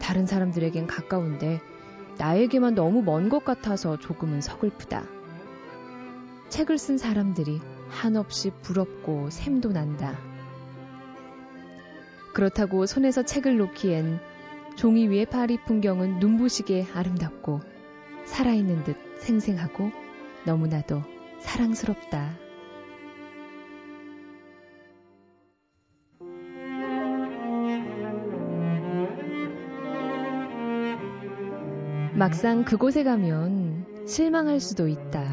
다른 0.00 0.26
사람들에겐 0.26 0.86
가까운데 0.86 1.60
나에게만 2.18 2.74
너무 2.74 3.02
먼 3.02 3.28
것 3.28 3.44
같아서 3.44 3.98
조금은 3.98 4.40
서글프다. 4.40 5.04
책을 6.48 6.78
쓴 6.78 6.96
사람들이 6.96 7.60
한없이 7.88 8.50
부럽고 8.62 9.28
샘도 9.30 9.72
난다. 9.72 10.18
그렇다고 12.32 12.86
손에서 12.86 13.22
책을 13.22 13.58
놓기엔 13.58 14.20
종이 14.76 15.08
위의 15.08 15.26
파리 15.26 15.62
풍경은 15.64 16.18
눈부시게 16.18 16.86
아름답고 16.94 17.60
살아있는 18.24 18.84
듯 18.84 18.96
생생하고 19.18 19.90
너무나도 20.44 21.02
사랑스럽다. 21.40 22.43
막상 32.16 32.64
그곳에 32.64 33.02
가면 33.02 34.06
실망할 34.06 34.60
수도 34.60 34.86
있다. 34.86 35.24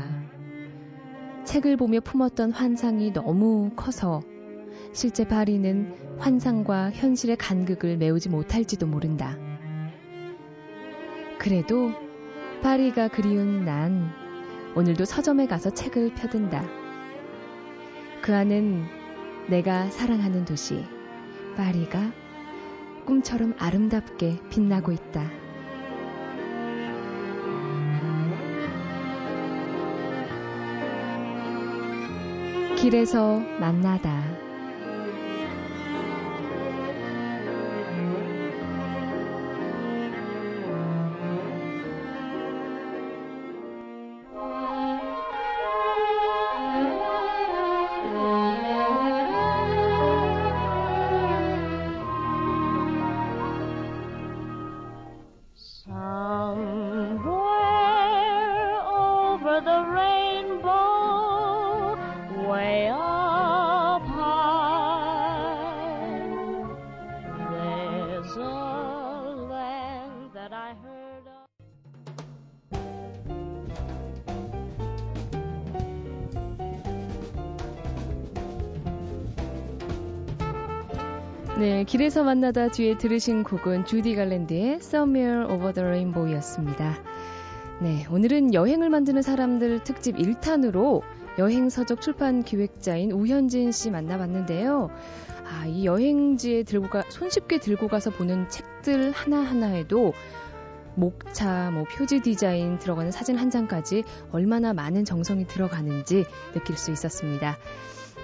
책을 1.44 1.78
보며 1.78 2.00
품었던 2.00 2.52
환상이 2.52 3.14
너무 3.14 3.70
커서 3.76 4.24
실제 4.92 5.28
파리는 5.28 6.18
환상과 6.18 6.90
현실의 6.90 7.38
간극을 7.38 7.98
메우지 7.98 8.30
못할지도 8.30 8.88
모른다. 8.88 9.38
그래도 11.38 11.92
파리가 12.64 13.10
그리운 13.10 13.64
난 13.64 14.10
오늘도 14.76 15.06
서점에 15.06 15.46
가서 15.46 15.70
책을 15.70 16.16
펴든다. 16.16 16.66
그 18.24 18.34
안은 18.34 18.86
내가 19.50 19.88
사랑하는 19.92 20.46
도시 20.46 20.84
파리가 21.58 22.12
꿈처럼 23.06 23.54
아름답게 23.60 24.40
빛나고 24.50 24.92
있다. 24.92 25.41
길에서 32.82 33.38
만나다. 33.60 34.41
네, 81.62 81.84
길에서 81.84 82.24
만나다 82.24 82.70
뒤에 82.70 82.98
들으신 82.98 83.44
곡은 83.44 83.86
주디 83.86 84.16
갈랜드의 84.16 84.78
Somewhere 84.78 85.44
Over 85.44 85.74
the 85.74 85.86
Rainbow였습니다. 85.86 86.98
네, 87.80 88.08
오늘은 88.10 88.56
여행을 88.56 88.90
만드는 88.90 89.22
사람들 89.22 89.84
특집 89.84 90.16
1탄으로 90.16 91.04
여행 91.38 91.70
서적 91.70 92.02
출판 92.02 92.42
기획자인 92.42 93.12
우현진 93.12 93.72
씨 93.72 93.92
만나봤는데요. 93.92 94.90
아, 95.46 95.68
이 95.68 95.86
여행지에 95.86 96.64
들고 96.64 96.90
가, 96.90 97.04
손쉽게 97.08 97.60
들고 97.60 97.90
가서 97.90 98.10
보는 98.10 98.50
책들 98.50 99.12
하나하나에도 99.12 100.14
목차, 100.96 101.70
뭐 101.70 101.84
표지 101.84 102.22
디자인 102.22 102.80
들어가는 102.80 103.12
사진 103.12 103.38
한 103.38 103.52
장까지 103.52 104.04
얼마나 104.32 104.74
많은 104.74 105.06
정성이 105.06 105.46
들어가는지 105.46 106.26
느낄 106.56 106.76
수 106.76 106.92
있었습니다. 106.92 107.60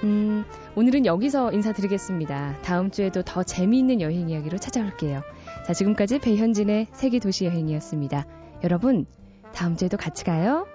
음, 0.04 0.44
오늘은 0.76 1.06
여기서 1.06 1.52
인사드리겠습니다. 1.52 2.58
다음 2.62 2.92
주에도 2.92 3.24
더 3.24 3.44
재미있는 3.44 4.02
여행 4.02 4.30
이야기로 4.30 4.58
찾아올게요. 4.58 5.22
자, 5.66 5.74
지금까지 5.74 6.20
배현진의 6.20 6.88
세계 6.92 7.20
도시 7.20 7.46
여행이었습니다. 7.46 8.26
여러분, 8.64 9.06
다음 9.54 9.76
주에도 9.76 9.98
같이 9.98 10.24
가요. 10.24 10.68